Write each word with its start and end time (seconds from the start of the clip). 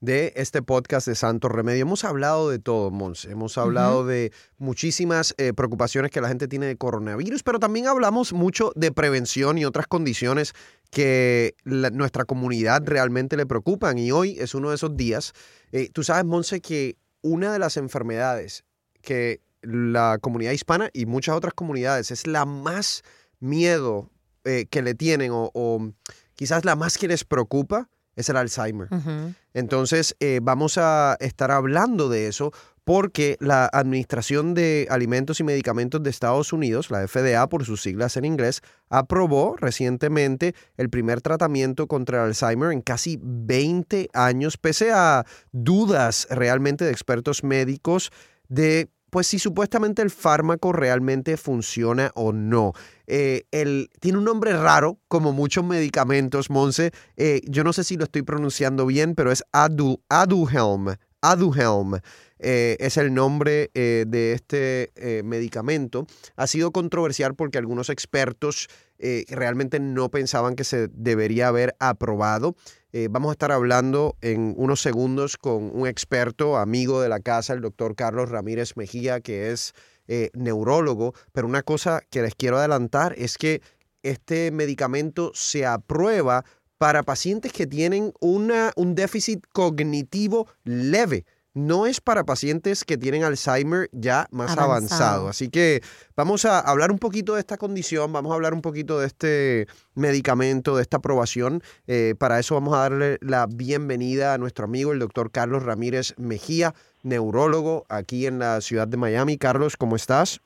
de 0.00 0.32
este 0.36 0.62
podcast 0.62 1.06
de 1.06 1.14
Santo 1.14 1.48
Remedio. 1.48 1.82
Hemos 1.82 2.04
hablado 2.04 2.48
de 2.48 2.58
todo, 2.58 2.90
Mons. 2.90 3.26
Hemos 3.26 3.58
hablado 3.58 4.06
de 4.06 4.32
muchísimas 4.58 5.34
eh, 5.36 5.52
preocupaciones 5.52 6.10
que 6.10 6.20
la 6.20 6.28
gente 6.28 6.48
tiene 6.48 6.66
de 6.66 6.76
coronavirus, 6.76 7.42
pero 7.42 7.58
también 7.58 7.86
hablamos 7.86 8.32
mucho 8.32 8.72
de 8.76 8.92
prevención 8.92 9.58
y 9.58 9.64
otras 9.64 9.86
condiciones 9.86 10.54
que 10.90 11.54
nuestra 11.64 12.24
comunidad 12.24 12.82
realmente 12.86 13.36
le 13.36 13.46
preocupan. 13.46 13.98
Y 13.98 14.10
hoy 14.10 14.36
es 14.38 14.54
uno 14.54 14.70
de 14.70 14.76
esos 14.76 14.96
días. 14.96 15.32
Eh, 15.72 15.90
tú 15.92 16.02
sabes, 16.02 16.24
Monse, 16.24 16.60
que 16.60 16.96
una 17.20 17.52
de 17.52 17.58
las 17.58 17.76
enfermedades 17.76 18.64
que 19.02 19.40
la 19.60 20.18
comunidad 20.20 20.52
hispana 20.52 20.88
y 20.94 21.04
muchas 21.04 21.36
otras 21.36 21.52
comunidades 21.52 22.10
es 22.10 22.26
la 22.26 22.46
más 22.46 23.02
miedo 23.38 24.10
eh, 24.44 24.66
que 24.70 24.80
le 24.80 24.94
tienen 24.94 25.30
o 25.32 25.92
quizás 26.34 26.64
la 26.64 26.76
más 26.76 26.96
que 26.96 27.08
les 27.08 27.24
preocupa 27.24 27.90
es 28.16 28.28
el 28.28 28.36
Alzheimer. 28.36 28.88
Entonces, 29.54 30.16
eh, 30.20 30.40
vamos 30.42 30.78
a 30.78 31.16
estar 31.20 31.50
hablando 31.50 32.08
de 32.08 32.28
eso 32.28 32.52
porque 32.84 33.36
la 33.40 33.66
Administración 33.72 34.54
de 34.54 34.88
Alimentos 34.90 35.38
y 35.38 35.44
Medicamentos 35.44 36.02
de 36.02 36.10
Estados 36.10 36.52
Unidos, 36.52 36.90
la 36.90 37.06
FDA 37.06 37.48
por 37.48 37.64
sus 37.64 37.82
siglas 37.82 38.16
en 38.16 38.24
inglés, 38.24 38.62
aprobó 38.88 39.54
recientemente 39.56 40.54
el 40.76 40.90
primer 40.90 41.20
tratamiento 41.20 41.86
contra 41.86 42.18
el 42.18 42.28
Alzheimer 42.28 42.72
en 42.72 42.80
casi 42.80 43.18
20 43.22 44.08
años, 44.12 44.56
pese 44.56 44.90
a 44.92 45.24
dudas 45.52 46.26
realmente 46.30 46.84
de 46.84 46.90
expertos 46.90 47.44
médicos 47.44 48.10
de 48.48 48.90
pues 49.10 49.26
si 49.26 49.38
supuestamente 49.38 50.02
el 50.02 50.10
fármaco 50.10 50.72
realmente 50.72 51.36
funciona 51.36 52.10
o 52.14 52.32
no. 52.32 52.72
Eh, 53.06 53.44
tiene 54.00 54.18
un 54.18 54.24
nombre 54.24 54.52
raro, 54.52 54.98
como 55.08 55.32
muchos 55.32 55.64
medicamentos, 55.64 56.48
Monse. 56.48 56.92
Eh, 57.16 57.40
yo 57.44 57.64
no 57.64 57.72
sé 57.72 57.84
si 57.84 57.96
lo 57.96 58.04
estoy 58.04 58.22
pronunciando 58.22 58.86
bien, 58.86 59.14
pero 59.14 59.32
es 59.32 59.42
Adu, 59.52 60.00
Aduhelm. 60.08 60.94
Aduhelm 61.22 61.98
eh, 62.38 62.76
es 62.80 62.96
el 62.96 63.12
nombre 63.12 63.70
de 63.74 64.32
este 64.32 64.92
medicamento. 65.22 66.06
Ha 66.36 66.46
sido 66.46 66.70
controversial 66.70 67.34
porque 67.34 67.58
algunos 67.58 67.90
expertos 67.90 68.68
realmente 69.28 69.80
no 69.80 70.10
pensaban 70.10 70.56
que 70.56 70.64
se 70.64 70.88
debería 70.88 71.48
haber 71.48 71.74
aprobado. 71.78 72.54
Eh, 72.92 73.08
vamos 73.08 73.30
a 73.30 73.32
estar 73.32 73.52
hablando 73.52 74.16
en 74.20 74.54
unos 74.56 74.80
segundos 74.80 75.36
con 75.36 75.70
un 75.72 75.86
experto, 75.86 76.56
amigo 76.56 77.00
de 77.00 77.08
la 77.08 77.20
casa, 77.20 77.52
el 77.52 77.60
doctor 77.60 77.94
Carlos 77.94 78.30
Ramírez 78.30 78.76
Mejía, 78.76 79.20
que 79.20 79.52
es 79.52 79.74
eh, 80.08 80.30
neurólogo. 80.34 81.14
Pero 81.32 81.46
una 81.46 81.62
cosa 81.62 82.02
que 82.10 82.22
les 82.22 82.34
quiero 82.34 82.58
adelantar 82.58 83.14
es 83.16 83.38
que 83.38 83.62
este 84.02 84.50
medicamento 84.50 85.30
se 85.34 85.66
aprueba 85.66 86.44
para 86.78 87.02
pacientes 87.02 87.52
que 87.52 87.66
tienen 87.66 88.12
una, 88.20 88.72
un 88.74 88.94
déficit 88.94 89.44
cognitivo 89.52 90.48
leve 90.64 91.26
no 91.54 91.86
es 91.86 92.00
para 92.00 92.24
pacientes 92.24 92.84
que 92.84 92.96
tienen 92.96 93.24
Alzheimer 93.24 93.88
ya 93.92 94.26
más 94.30 94.56
avanzado. 94.56 95.28
Así 95.28 95.48
que 95.48 95.82
vamos 96.16 96.44
a 96.44 96.60
hablar 96.60 96.90
un 96.92 96.98
poquito 96.98 97.34
de 97.34 97.40
esta 97.40 97.56
condición, 97.56 98.12
vamos 98.12 98.32
a 98.32 98.34
hablar 98.34 98.54
un 98.54 98.62
poquito 98.62 99.00
de 99.00 99.06
este 99.06 99.66
medicamento, 99.94 100.76
de 100.76 100.82
esta 100.82 100.98
aprobación. 100.98 101.62
Eh, 101.86 102.14
para 102.18 102.38
eso 102.38 102.54
vamos 102.54 102.74
a 102.74 102.78
darle 102.78 103.18
la 103.20 103.46
bienvenida 103.46 104.34
a 104.34 104.38
nuestro 104.38 104.64
amigo, 104.64 104.92
el 104.92 104.98
doctor 104.98 105.30
Carlos 105.30 105.62
Ramírez 105.62 106.14
Mejía, 106.18 106.74
neurólogo 107.02 107.84
aquí 107.88 108.26
en 108.26 108.38
la 108.38 108.60
ciudad 108.60 108.86
de 108.86 108.96
Miami. 108.96 109.38
Carlos, 109.38 109.76
¿cómo 109.76 109.96
estás? 109.96 110.40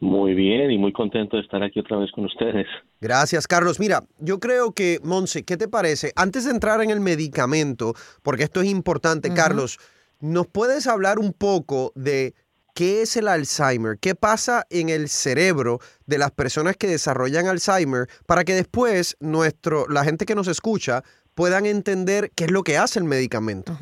Muy 0.00 0.34
bien 0.34 0.70
y 0.70 0.78
muy 0.78 0.92
contento 0.92 1.36
de 1.36 1.42
estar 1.42 1.62
aquí 1.62 1.80
otra 1.80 1.98
vez 1.98 2.10
con 2.12 2.24
ustedes. 2.24 2.66
Gracias, 3.00 3.46
Carlos. 3.46 3.80
Mira, 3.80 4.02
yo 4.18 4.40
creo 4.40 4.72
que, 4.72 4.98
Monse, 5.02 5.44
¿qué 5.44 5.56
te 5.56 5.68
parece? 5.68 6.12
Antes 6.16 6.44
de 6.44 6.50
entrar 6.50 6.82
en 6.82 6.90
el 6.90 7.00
medicamento, 7.00 7.94
porque 8.22 8.44
esto 8.44 8.60
es 8.60 8.68
importante, 8.68 9.32
Carlos, 9.32 9.78
¿nos 10.20 10.46
puedes 10.46 10.86
hablar 10.86 11.18
un 11.18 11.32
poco 11.32 11.92
de 11.94 12.34
qué 12.74 13.02
es 13.02 13.16
el 13.16 13.28
Alzheimer? 13.28 13.98
¿Qué 13.98 14.14
pasa 14.14 14.66
en 14.68 14.88
el 14.88 15.08
cerebro 15.08 15.78
de 16.06 16.18
las 16.18 16.32
personas 16.32 16.76
que 16.76 16.86
desarrollan 16.86 17.46
Alzheimer 17.46 18.08
para 18.26 18.44
que 18.44 18.54
después 18.54 19.16
nuestro, 19.20 19.86
la 19.88 20.04
gente 20.04 20.26
que 20.26 20.34
nos 20.34 20.48
escucha 20.48 21.02
puedan 21.34 21.66
entender 21.66 22.30
qué 22.34 22.44
es 22.44 22.50
lo 22.50 22.62
que 22.62 22.76
hace 22.76 22.98
el 22.98 23.04
medicamento? 23.04 23.76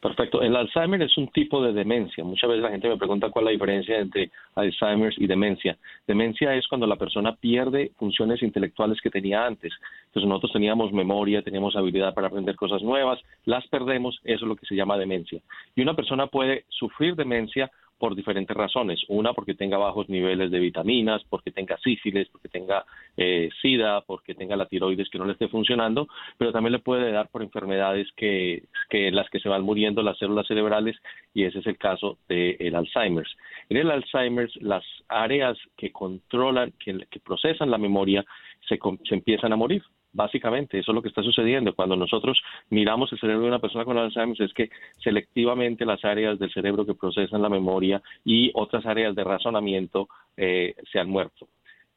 Perfecto. 0.00 0.40
El 0.42 0.54
Alzheimer 0.54 1.02
es 1.02 1.18
un 1.18 1.26
tipo 1.28 1.60
de 1.60 1.72
demencia. 1.72 2.22
Muchas 2.22 2.48
veces 2.48 2.62
la 2.62 2.70
gente 2.70 2.88
me 2.88 2.96
pregunta 2.96 3.30
cuál 3.30 3.44
es 3.44 3.46
la 3.46 3.52
diferencia 3.52 3.98
entre 3.98 4.30
Alzheimer 4.54 5.12
y 5.16 5.26
demencia. 5.26 5.76
Demencia 6.06 6.54
es 6.54 6.68
cuando 6.68 6.86
la 6.86 6.94
persona 6.94 7.34
pierde 7.34 7.90
funciones 7.98 8.40
intelectuales 8.44 9.00
que 9.00 9.10
tenía 9.10 9.44
antes. 9.44 9.72
Entonces 10.06 10.28
nosotros 10.28 10.52
teníamos 10.52 10.92
memoria, 10.92 11.42
teníamos 11.42 11.74
habilidad 11.74 12.14
para 12.14 12.28
aprender 12.28 12.54
cosas 12.54 12.80
nuevas, 12.80 13.18
las 13.44 13.66
perdemos, 13.66 14.20
eso 14.22 14.44
es 14.44 14.48
lo 14.48 14.54
que 14.54 14.66
se 14.66 14.76
llama 14.76 14.96
demencia. 14.96 15.40
Y 15.74 15.82
una 15.82 15.94
persona 15.94 16.28
puede 16.28 16.64
sufrir 16.68 17.16
demencia 17.16 17.68
por 17.98 18.14
diferentes 18.14 18.56
razones. 18.56 19.00
Una, 19.08 19.32
porque 19.32 19.54
tenga 19.54 19.76
bajos 19.76 20.08
niveles 20.08 20.50
de 20.50 20.60
vitaminas, 20.60 21.22
porque 21.28 21.50
tenga 21.50 21.76
sífilis, 21.78 22.28
porque 22.28 22.48
tenga 22.48 22.84
eh, 23.16 23.48
sida, 23.60 24.00
porque 24.02 24.34
tenga 24.34 24.56
la 24.56 24.66
tiroides 24.66 25.10
que 25.10 25.18
no 25.18 25.24
le 25.24 25.32
esté 25.32 25.48
funcionando, 25.48 26.08
pero 26.36 26.52
también 26.52 26.72
le 26.72 26.78
puede 26.78 27.10
dar 27.12 27.28
por 27.28 27.42
enfermedades 27.42 28.08
que, 28.16 28.64
que 28.88 29.10
las 29.10 29.28
que 29.30 29.40
se 29.40 29.48
van 29.48 29.62
muriendo 29.62 30.02
las 30.02 30.18
células 30.18 30.46
cerebrales 30.46 30.96
y 31.34 31.44
ese 31.44 31.58
es 31.58 31.66
el 31.66 31.76
caso 31.76 32.18
del 32.28 32.74
Alzheimer. 32.74 33.26
En 33.68 33.76
el 33.76 33.90
Alzheimer, 33.90 34.48
las 34.60 34.84
áreas 35.08 35.58
que 35.76 35.92
controlan, 35.92 36.72
que, 36.78 37.06
que 37.10 37.20
procesan 37.20 37.70
la 37.70 37.78
memoria, 37.78 38.24
se, 38.68 38.78
se 39.04 39.14
empiezan 39.14 39.52
a 39.52 39.56
morir. 39.56 39.82
Básicamente, 40.12 40.78
eso 40.78 40.92
es 40.92 40.94
lo 40.94 41.02
que 41.02 41.08
está 41.08 41.22
sucediendo. 41.22 41.74
Cuando 41.74 41.94
nosotros 41.96 42.40
miramos 42.70 43.12
el 43.12 43.20
cerebro 43.20 43.42
de 43.42 43.48
una 43.48 43.58
persona 43.58 43.84
con 43.84 43.98
Alzheimer, 43.98 44.40
es 44.40 44.54
que 44.54 44.70
selectivamente 45.02 45.84
las 45.84 46.04
áreas 46.04 46.38
del 46.38 46.52
cerebro 46.52 46.86
que 46.86 46.94
procesan 46.94 47.42
la 47.42 47.48
memoria 47.48 48.00
y 48.24 48.50
otras 48.54 48.86
áreas 48.86 49.14
de 49.14 49.24
razonamiento 49.24 50.08
eh, 50.36 50.74
se 50.90 50.98
han 50.98 51.10
muerto. 51.10 51.48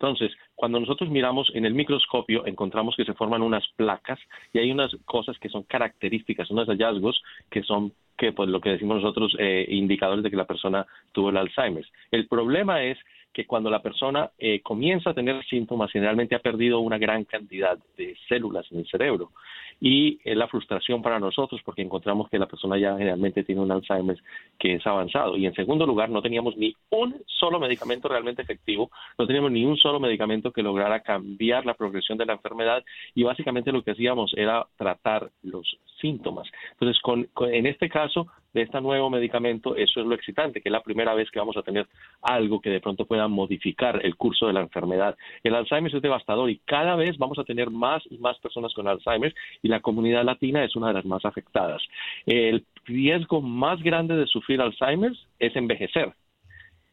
Entonces, 0.01 0.31
cuando 0.55 0.79
nosotros 0.79 1.11
miramos 1.11 1.51
en 1.53 1.63
el 1.63 1.75
microscopio, 1.75 2.47
encontramos 2.47 2.95
que 2.95 3.05
se 3.05 3.13
forman 3.13 3.43
unas 3.43 3.63
placas 3.75 4.19
y 4.51 4.57
hay 4.57 4.71
unas 4.71 4.91
cosas 5.05 5.37
que 5.37 5.47
son 5.47 5.61
características, 5.61 6.49
unos 6.49 6.67
hallazgos 6.67 7.21
que 7.51 7.61
son 7.61 7.93
que 8.17 8.33
pues 8.33 8.49
lo 8.49 8.61
que 8.61 8.71
decimos 8.71 9.01
nosotros 9.01 9.35
eh, 9.39 9.65
indicadores 9.69 10.23
de 10.23 10.31
que 10.31 10.37
la 10.37 10.45
persona 10.45 10.85
tuvo 11.11 11.29
el 11.29 11.37
Alzheimer. 11.37 11.85
El 12.11 12.27
problema 12.27 12.83
es 12.83 12.97
que 13.33 13.45
cuando 13.45 13.69
la 13.69 13.81
persona 13.81 14.31
eh, 14.37 14.61
comienza 14.61 15.11
a 15.11 15.13
tener 15.13 15.43
síntomas, 15.45 15.91
generalmente 15.91 16.35
ha 16.35 16.39
perdido 16.39 16.79
una 16.79 16.97
gran 16.97 17.23
cantidad 17.23 17.77
de 17.97 18.15
células 18.27 18.65
en 18.71 18.79
el 18.79 18.87
cerebro. 18.87 19.31
Y 19.79 20.19
es 20.23 20.37
la 20.37 20.47
frustración 20.47 21.01
para 21.01 21.19
nosotros 21.19 21.59
porque 21.65 21.81
encontramos 21.81 22.29
que 22.29 22.37
la 22.37 22.45
persona 22.45 22.77
ya 22.77 22.95
generalmente 22.97 23.43
tiene 23.43 23.61
un 23.61 23.71
Alzheimer 23.71 24.17
que 24.59 24.75
es 24.75 24.85
avanzado. 24.85 25.35
Y 25.37 25.47
en 25.47 25.55
segundo 25.55 25.87
lugar, 25.87 26.09
no 26.09 26.21
teníamos 26.21 26.55
ni 26.55 26.75
un 26.91 27.23
solo 27.25 27.59
medicamento 27.59 28.07
realmente 28.07 28.43
efectivo, 28.43 28.91
no 29.17 29.25
teníamos 29.25 29.51
ni 29.51 29.65
un 29.65 29.77
solo 29.77 29.99
medicamento 29.99 30.51
que 30.51 30.61
lograra 30.61 30.99
cambiar 30.99 31.65
la 31.65 31.73
progresión 31.73 32.17
de 32.17 32.27
la 32.27 32.33
enfermedad 32.33 32.83
y 33.15 33.23
básicamente 33.23 33.71
lo 33.71 33.83
que 33.83 33.91
hacíamos 33.91 34.33
era 34.35 34.67
tratar 34.77 35.31
los 35.41 35.77
síntomas. 35.99 36.47
Entonces, 36.73 37.01
con, 37.01 37.27
en 37.51 37.65
este 37.65 37.89
caso, 37.89 38.27
de 38.53 38.61
este 38.63 38.81
nuevo 38.81 39.09
medicamento, 39.09 39.75
eso 39.75 40.01
es 40.01 40.05
lo 40.05 40.15
excitante, 40.15 40.61
que 40.61 40.69
es 40.69 40.73
la 40.73 40.83
primera 40.83 41.13
vez 41.13 41.29
que 41.31 41.39
vamos 41.39 41.57
a 41.57 41.63
tener 41.63 41.87
algo 42.21 42.61
que 42.61 42.69
de 42.69 42.79
pronto 42.79 43.05
pueda 43.05 43.27
modificar 43.27 44.05
el 44.05 44.15
curso 44.15 44.47
de 44.47 44.53
la 44.53 44.61
enfermedad. 44.61 45.17
El 45.43 45.55
Alzheimer 45.55 45.95
es 45.95 46.01
devastador 46.01 46.49
y 46.49 46.59
cada 46.65 46.95
vez 46.95 47.17
vamos 47.17 47.39
a 47.39 47.43
tener 47.43 47.69
más 47.69 48.03
y 48.09 48.17
más 48.17 48.37
personas 48.39 48.73
con 48.73 48.87
Alzheimer 48.87 49.33
y 49.61 49.67
la 49.67 49.79
comunidad 49.79 50.23
latina 50.23 50.63
es 50.63 50.75
una 50.75 50.89
de 50.89 50.93
las 50.93 51.05
más 51.05 51.25
afectadas. 51.25 51.81
El 52.25 52.65
riesgo 52.85 53.41
más 53.41 53.81
grande 53.81 54.15
de 54.15 54.27
sufrir 54.27 54.61
Alzheimer 54.61 55.13
es 55.39 55.55
envejecer 55.55 56.13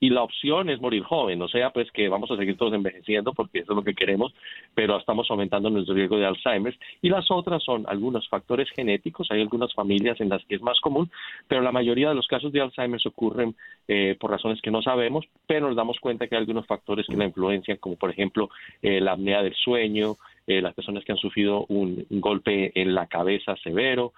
y 0.01 0.11
la 0.11 0.23
opción 0.23 0.71
es 0.71 0.81
morir 0.81 1.03
joven, 1.03 1.43
o 1.43 1.49
sea, 1.49 1.71
pues 1.71 1.91
que 1.91 2.09
vamos 2.09 2.31
a 2.31 2.37
seguir 2.37 2.57
todos 2.57 2.73
envejeciendo 2.73 3.33
porque 3.33 3.61
eso 3.61 3.73
es 3.73 3.77
lo 3.77 3.83
que 3.83 3.95
queremos, 3.95 4.33
pero 4.75 4.97
estamos 4.97 5.29
aumentando 5.31 5.71
nuestro 5.71 5.95
riesgo 5.95 6.19
de 6.19 6.27
Alzheimer 6.27 6.79
y 7.03 7.09
las 7.09 7.31
otras 7.31 7.63
son 7.65 7.85
algunos 7.89 8.29
factores 8.29 8.69
genéticos, 8.71 9.29
hay 9.31 9.41
algunas 9.41 9.75
familias 9.75 10.21
en 10.21 10.29
las 10.29 10.45
que 10.45 10.55
es 10.55 10.63
más 10.63 10.79
común, 10.81 11.11
pero 11.49 11.63
la 11.63 11.73
mayoría 11.73 12.11
de 12.11 12.15
los 12.15 12.29
casos 12.29 12.53
de 12.53 12.61
Alzheimer 12.61 13.01
ocurren 13.07 13.55
eh, 13.89 14.17
por 14.21 14.31
razones 14.31 14.61
que 14.63 14.71
no 14.71 14.83
sabemos, 14.83 15.25
pero 15.47 15.67
nos 15.67 15.77
damos 15.77 15.99
cuenta 15.99 16.27
que 16.27 16.37
hay 16.37 16.41
algunos 16.41 16.67
factores 16.67 17.07
que 17.07 17.17
la 17.17 17.25
influencian, 17.25 17.79
como 17.79 17.97
por 17.97 18.11
ejemplo 18.11 18.51
eh, 18.83 19.01
la 19.01 19.13
apnea 19.13 19.43
del 19.43 19.55
sueño, 19.55 20.17
eh, 20.47 20.63
las 20.63 20.75
personas 20.75 21.05
que 21.05 21.13
han 21.13 21.19
sufrido 21.19 21.67
un, 21.69 22.07
golpe 22.11 22.73
en 22.81 22.95
la 22.95 23.07
cabeza 23.07 23.57
severo, 23.57 24.13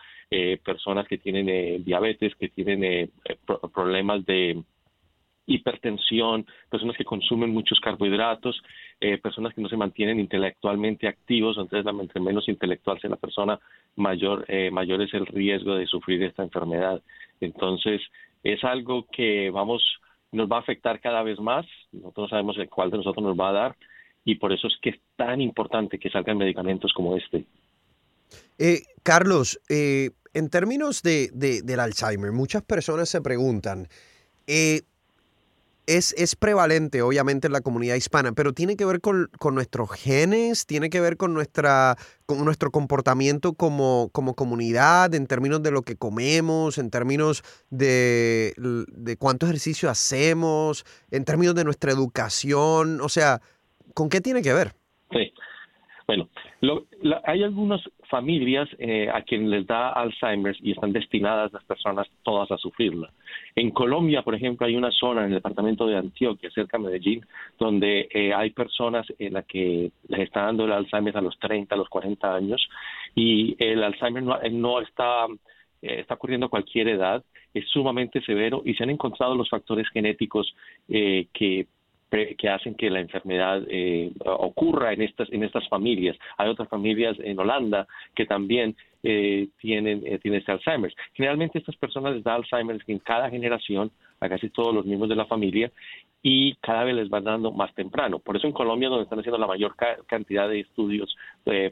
personas 0.64 1.08
que 1.08 1.18
tienen 1.18 1.82
diabetes, 1.84 2.36
que 2.36 2.48
tienen 2.48 3.10
problemas 3.74 4.24
de 4.24 4.62
hipertensión, 5.46 6.46
personas 6.70 6.96
que 6.96 7.04
consumen 7.04 7.50
muchos 7.50 7.80
carbohidratos, 7.80 8.62
eh, 9.00 9.18
personas 9.18 9.54
que 9.54 9.60
no 9.60 9.68
se 9.68 9.76
mantienen 9.76 10.20
intelectualmente 10.20 11.08
activos, 11.08 11.56
entonces 11.58 11.90
entre 12.00 12.20
menos 12.20 12.48
intelectual 12.48 13.00
sea 13.00 13.10
la 13.10 13.16
persona, 13.16 13.58
mayor, 13.96 14.44
eh, 14.48 14.70
mayor 14.70 15.02
es 15.02 15.12
el 15.14 15.26
riesgo 15.26 15.74
de 15.74 15.86
sufrir 15.86 16.22
esta 16.22 16.42
enfermedad. 16.42 17.02
Entonces, 17.40 18.00
es 18.42 18.62
algo 18.64 19.06
que 19.10 19.50
vamos, 19.50 19.82
nos 20.32 20.50
va 20.50 20.56
a 20.56 20.60
afectar 20.60 21.00
cada 21.00 21.22
vez 21.22 21.38
más, 21.40 21.66
nosotros 21.92 22.26
no 22.26 22.28
sabemos 22.28 22.56
cuál 22.70 22.90
de 22.90 22.98
nosotros 22.98 23.24
nos 23.24 23.38
va 23.38 23.48
a 23.50 23.52
dar, 23.52 23.76
y 24.24 24.36
por 24.36 24.52
eso 24.52 24.66
es 24.68 24.74
que 24.82 24.90
es 24.90 25.00
tan 25.16 25.40
importante 25.40 25.98
que 25.98 26.10
salgan 26.10 26.38
medicamentos 26.38 26.92
como 26.92 27.16
este. 27.16 27.44
Eh, 28.58 28.82
Carlos, 29.02 29.58
en 29.68 30.50
términos 30.50 31.02
de, 31.02 31.30
del 31.32 31.80
Alzheimer, 31.80 32.32
muchas 32.32 32.62
personas 32.62 33.08
se 33.08 33.20
preguntan, 33.20 33.88
eh, 34.46 34.82
es, 35.86 36.36
prevalente, 36.36 37.02
obviamente, 37.02 37.48
en 37.48 37.52
la 37.52 37.60
comunidad 37.60 37.96
hispana, 37.96 38.32
pero 38.32 38.52
tiene 38.52 38.76
que 38.76 38.84
ver 38.84 39.00
con, 39.00 39.28
nuestros 39.52 39.90
genes, 39.90 40.66
tiene 40.66 40.90
que 40.90 41.00
ver 41.00 41.16
con, 41.16 41.34
nuestra, 41.34 41.96
con 42.26 42.44
nuestro 42.44 42.70
comportamiento 42.70 43.54
como, 43.54 44.08
como 44.12 44.34
comunidad, 44.34 45.14
en 45.14 45.26
términos 45.26 45.62
de 45.62 45.70
lo 45.70 45.82
que 45.82 45.96
comemos, 45.96 46.78
en 46.78 46.90
términos 46.90 47.42
de, 47.70 48.54
de 48.56 49.16
cuánto 49.16 49.46
ejercicio 49.46 49.90
hacemos, 49.90 50.84
en 51.10 51.24
términos 51.24 51.54
de 51.54 51.64
nuestra 51.64 51.92
educación. 51.92 53.00
O 53.00 53.08
sea, 53.08 53.40
¿con 53.94 54.08
qué 54.08 54.20
tiene 54.20 54.42
que 54.42 54.52
ver? 54.52 54.79
Bueno, 56.10 56.28
hay 57.24 57.44
algunas 57.44 57.80
familias 58.08 58.68
eh, 58.80 59.08
a 59.08 59.22
quienes 59.22 59.48
les 59.48 59.66
da 59.68 59.90
Alzheimer 59.90 60.56
y 60.60 60.72
están 60.72 60.92
destinadas 60.92 61.52
las 61.52 61.62
personas 61.62 62.08
todas 62.24 62.50
a 62.50 62.58
sufrirla. 62.58 63.12
En 63.54 63.70
Colombia, 63.70 64.22
por 64.22 64.34
ejemplo, 64.34 64.66
hay 64.66 64.74
una 64.74 64.90
zona 64.90 65.20
en 65.20 65.28
el 65.28 65.34
departamento 65.34 65.86
de 65.86 65.96
Antioquia, 65.96 66.50
cerca 66.50 66.78
de 66.78 66.82
Medellín, 66.82 67.24
donde 67.60 68.08
eh, 68.10 68.34
hay 68.34 68.50
personas 68.50 69.06
en 69.20 69.34
las 69.34 69.46
que 69.46 69.92
les 70.08 70.20
está 70.22 70.46
dando 70.46 70.64
el 70.64 70.72
Alzheimer 70.72 71.16
a 71.16 71.20
los 71.20 71.38
30, 71.38 71.76
a 71.76 71.78
los 71.78 71.88
40 71.88 72.34
años, 72.34 72.68
y 73.14 73.54
el 73.62 73.80
Alzheimer 73.84 74.24
no, 74.24 74.80
está, 74.80 75.26
eh, 75.80 76.00
está 76.00 76.14
ocurriendo 76.14 76.46
a 76.46 76.50
cualquier 76.50 76.88
edad, 76.88 77.22
es 77.54 77.68
sumamente 77.68 78.20
severo 78.22 78.62
y 78.64 78.74
se 78.74 78.82
han 78.82 78.90
encontrado 78.90 79.36
los 79.36 79.48
factores 79.48 79.88
genéticos 79.90 80.52
que 80.88 81.66
que 82.10 82.48
hacen 82.48 82.74
que 82.74 82.90
la 82.90 83.00
enfermedad 83.00 83.62
eh, 83.68 84.10
ocurra 84.24 84.92
en 84.92 85.02
estas 85.02 85.32
en 85.32 85.44
estas 85.44 85.68
familias. 85.68 86.16
Hay 86.38 86.48
otras 86.48 86.68
familias 86.68 87.16
en 87.20 87.38
Holanda 87.38 87.86
que 88.14 88.26
también 88.26 88.74
eh, 89.02 89.48
tienen 89.58 90.02
eh, 90.04 90.18
tienen 90.18 90.40
este 90.40 90.52
Alzheimer. 90.52 90.92
Generalmente 91.14 91.58
estas 91.58 91.76
personas 91.76 92.14
les 92.14 92.24
da 92.24 92.34
Alzheimer 92.34 92.82
en 92.86 92.98
cada 92.98 93.30
generación 93.30 93.92
a 94.18 94.28
casi 94.28 94.50
todos 94.50 94.74
los 94.74 94.84
miembros 94.84 95.08
de 95.08 95.16
la 95.16 95.26
familia 95.26 95.70
y 96.22 96.54
cada 96.56 96.84
vez 96.84 96.96
les 96.96 97.08
van 97.08 97.24
dando 97.24 97.52
más 97.52 97.72
temprano. 97.74 98.18
Por 98.18 98.36
eso 98.36 98.46
en 98.46 98.52
Colombia 98.52 98.88
donde 98.88 99.04
están 99.04 99.20
haciendo 99.20 99.38
la 99.38 99.46
mayor 99.46 99.74
cantidad 100.06 100.48
de 100.48 100.60
estudios 100.60 101.16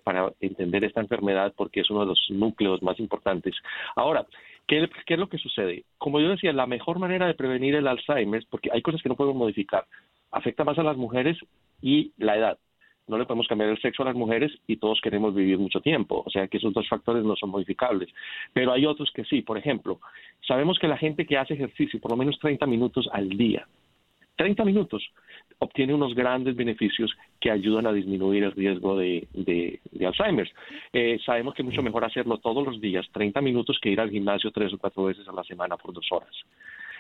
para 0.05 0.32
entender 0.40 0.85
esta 0.85 1.00
enfermedad 1.00 1.52
porque 1.55 1.81
es 1.81 1.90
uno 1.90 2.00
de 2.00 2.06
los 2.06 2.26
núcleos 2.31 2.82
más 2.82 2.99
importantes. 2.99 3.55
Ahora, 3.94 4.25
¿qué, 4.67 4.88
¿qué 5.05 5.14
es 5.14 5.20
lo 5.20 5.29
que 5.29 5.37
sucede? 5.37 5.85
Como 5.99 6.19
yo 6.20 6.31
decía, 6.31 6.55
la 6.55 6.67
mejor 6.67 6.99
manera 6.99 7.26
de 7.26 7.35
prevenir 7.35 7.75
el 7.75 7.87
Alzheimer, 7.87 8.46
porque 8.49 8.70
hay 8.73 8.81
cosas 8.81 9.02
que 9.02 9.11
no 9.11 9.17
podemos 9.17 9.37
modificar, 9.37 9.85
afecta 10.30 10.64
más 10.64 10.78
a 10.78 10.82
las 10.82 10.96
mujeres 10.96 11.38
y 11.80 12.12
la 12.19 12.36
edad. 12.36 12.58
No 13.06 13.16
le 13.16 13.25
podemos 13.25 13.48
cambiar 13.48 13.70
el 13.70 13.80
sexo 13.80 14.02
a 14.02 14.06
las 14.06 14.14
mujeres 14.14 14.52
y 14.66 14.76
todos 14.76 15.00
queremos 15.00 15.34
vivir 15.34 15.58
mucho 15.58 15.80
tiempo. 15.80 16.22
O 16.26 16.30
sea 16.30 16.46
que 16.46 16.58
esos 16.58 16.75
dos 16.75 16.86
factores 16.88 17.25
no 17.25 17.36
son 17.36 17.50
modificables. 17.50 18.10
Pero 18.52 18.72
hay 18.72 18.84
otros 18.84 19.10
que 19.14 19.25
sí. 19.25 19.40
Por 19.40 19.56
ejemplo, 19.56 19.98
sabemos 20.46 20.78
que 20.78 20.88
la 20.88 20.98
gente 20.98 21.25
que 21.25 21.38
hace 21.38 21.54
ejercicio 21.54 22.00
por 22.00 22.10
lo 22.10 22.19
menos 22.19 22.38
30 22.38 22.66
minutos 22.66 23.08
al 23.10 23.30
día, 23.30 23.66
30 24.38 24.64
minutos, 24.64 25.02
obtiene 25.58 25.92
unos 25.92 26.14
grandes 26.14 26.54
beneficios 26.54 27.12
que 27.40 27.50
ayudan 27.50 27.86
a 27.86 27.92
disminuir 27.92 28.44
el 28.44 28.52
riesgo 28.52 28.96
de, 28.96 29.26
de, 29.32 30.06
Alzheimer. 30.06 30.48
Eh, 30.92 31.19
sabemos 31.26 31.54
que 31.54 31.62
es 31.62 31.66
mucho 31.66 31.82
mejor 31.82 32.04
hacerlo 32.04 32.38
todos 32.38 32.64
los 32.64 32.80
días, 32.80 33.06
30 33.12 33.40
minutos, 33.40 33.78
que 33.82 33.90
ir 33.90 34.00
al 34.00 34.10
gimnasio 34.10 34.52
tres 34.52 34.72
o 34.72 34.78
cuatro 34.78 35.04
veces 35.04 35.26
a 35.28 35.32
la 35.32 35.42
semana 35.42 35.76
por 35.76 35.92
dos 35.92 36.06
horas. 36.12 36.34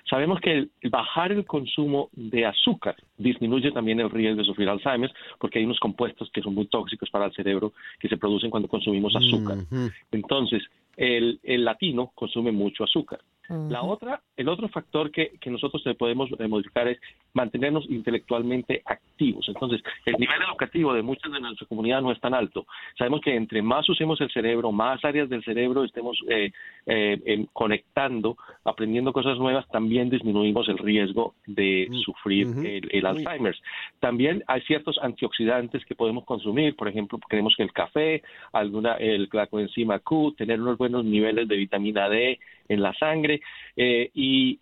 Sabemos 0.08 0.40
que 0.40 0.52
el 0.52 0.70
bajar 0.90 1.32
el 1.32 1.44
consumo 1.44 2.08
de 2.12 2.46
azúcar 2.46 2.96
disminuye 3.16 3.70
también 3.72 4.00
el 4.00 4.10
riesgo 4.10 4.38
de 4.38 4.44
sufrir 4.44 4.68
Alzheimer 4.68 5.12
porque 5.38 5.58
hay 5.58 5.64
unos 5.64 5.78
compuestos 5.80 6.30
que 6.32 6.40
son 6.40 6.54
muy 6.54 6.66
tóxicos 6.66 7.10
para 7.10 7.26
el 7.26 7.32
cerebro 7.32 7.72
que 8.00 8.08
se 8.08 8.16
producen 8.16 8.50
cuando 8.50 8.68
consumimos 8.68 9.14
azúcar. 9.14 9.58
Entonces, 10.10 10.62
el, 10.96 11.38
el 11.42 11.64
latino 11.64 12.10
consume 12.14 12.52
mucho 12.52 12.84
azúcar. 12.84 13.20
La 13.48 13.82
otra, 13.82 14.20
el 14.36 14.48
otro 14.48 14.68
factor 14.68 15.10
que, 15.10 15.32
que 15.40 15.50
nosotros 15.50 15.82
podemos 15.96 16.28
modificar 16.48 16.86
es 16.88 16.98
mantenernos 17.32 17.88
intelectualmente 17.88 18.82
activos. 18.84 19.48
Entonces, 19.48 19.80
el 20.04 20.16
nivel 20.18 20.42
educativo 20.42 20.92
de 20.92 21.02
muchas 21.02 21.32
de 21.32 21.40
nuestra 21.40 21.66
comunidad 21.66 22.02
no 22.02 22.12
es 22.12 22.20
tan 22.20 22.34
alto. 22.34 22.66
Sabemos 22.98 23.20
que 23.22 23.34
entre 23.34 23.62
más 23.62 23.88
usemos 23.88 24.20
el 24.20 24.30
cerebro, 24.30 24.70
más 24.70 25.02
áreas 25.04 25.28
del 25.28 25.42
cerebro 25.44 25.84
estemos 25.84 26.18
eh, 26.28 26.52
eh, 26.86 27.46
conectando, 27.52 28.36
aprendiendo 28.64 29.12
cosas 29.12 29.38
nuevas, 29.38 29.66
también 29.68 30.10
disminuimos 30.10 30.68
el 30.68 30.78
riesgo 30.78 31.34
de 31.46 31.86
mm, 31.88 31.94
sufrir 32.00 32.46
el, 32.90 33.06
Alzheimer. 33.06 33.56
También 34.00 34.44
hay 34.46 34.60
ciertos 34.62 34.98
antioxidantes 35.00 35.84
que 35.86 35.94
podemos 35.94 36.24
consumir, 36.24 36.76
por 36.76 36.88
ejemplo, 36.88 37.18
creemos 37.28 37.54
que 37.56 37.62
el 37.62 37.72
café, 37.72 38.22
alguna, 38.52 38.94
el, 38.94 39.28
la 39.32 39.46
coenzima 39.46 39.98
Q, 40.00 40.34
tener 40.36 40.60
unos 40.60 40.76
buenos 40.76 41.04
niveles 41.04 41.48
de 41.48 41.56
vitamina 41.56 42.08
D 42.08 42.38
en 42.68 42.82
la 42.82 42.92
sangre 42.94 43.37
eh, 43.76 44.10
y 44.14 44.58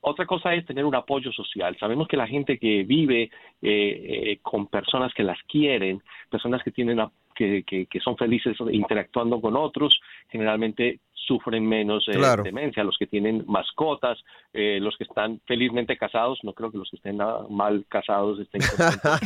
otra 0.00 0.26
cosa 0.26 0.54
es 0.54 0.64
tener 0.64 0.84
un 0.84 0.94
apoyo 0.94 1.32
social. 1.32 1.76
Sabemos 1.78 2.08
que 2.08 2.16
la 2.16 2.26
gente 2.26 2.58
que 2.58 2.84
vive 2.84 3.22
eh, 3.22 3.30
eh, 3.62 4.38
con 4.42 4.68
personas 4.68 5.12
que 5.12 5.24
las 5.24 5.38
quieren, 5.44 6.02
personas 6.30 6.62
que 6.62 6.70
tienen 6.70 7.00
que, 7.34 7.64
que, 7.64 8.00
son 8.00 8.16
felices 8.16 8.56
interactuando 8.72 9.40
con 9.40 9.56
otros, 9.56 10.00
generalmente 10.28 11.00
sufren 11.28 11.64
menos 11.64 12.08
eh, 12.08 12.18
demencia, 12.42 12.82
los 12.82 12.96
que 12.96 13.06
tienen 13.06 13.44
mascotas, 13.46 14.18
eh, 14.54 14.78
los 14.80 14.96
que 14.96 15.04
están 15.04 15.40
felizmente 15.46 15.98
casados, 15.98 16.38
no 16.42 16.54
creo 16.54 16.70
que 16.72 16.78
los 16.78 16.90
que 16.90 16.96
estén 16.96 17.18
mal 17.50 17.84
casados 17.88 18.40
estén 18.40 18.62
contentos, 18.70 19.20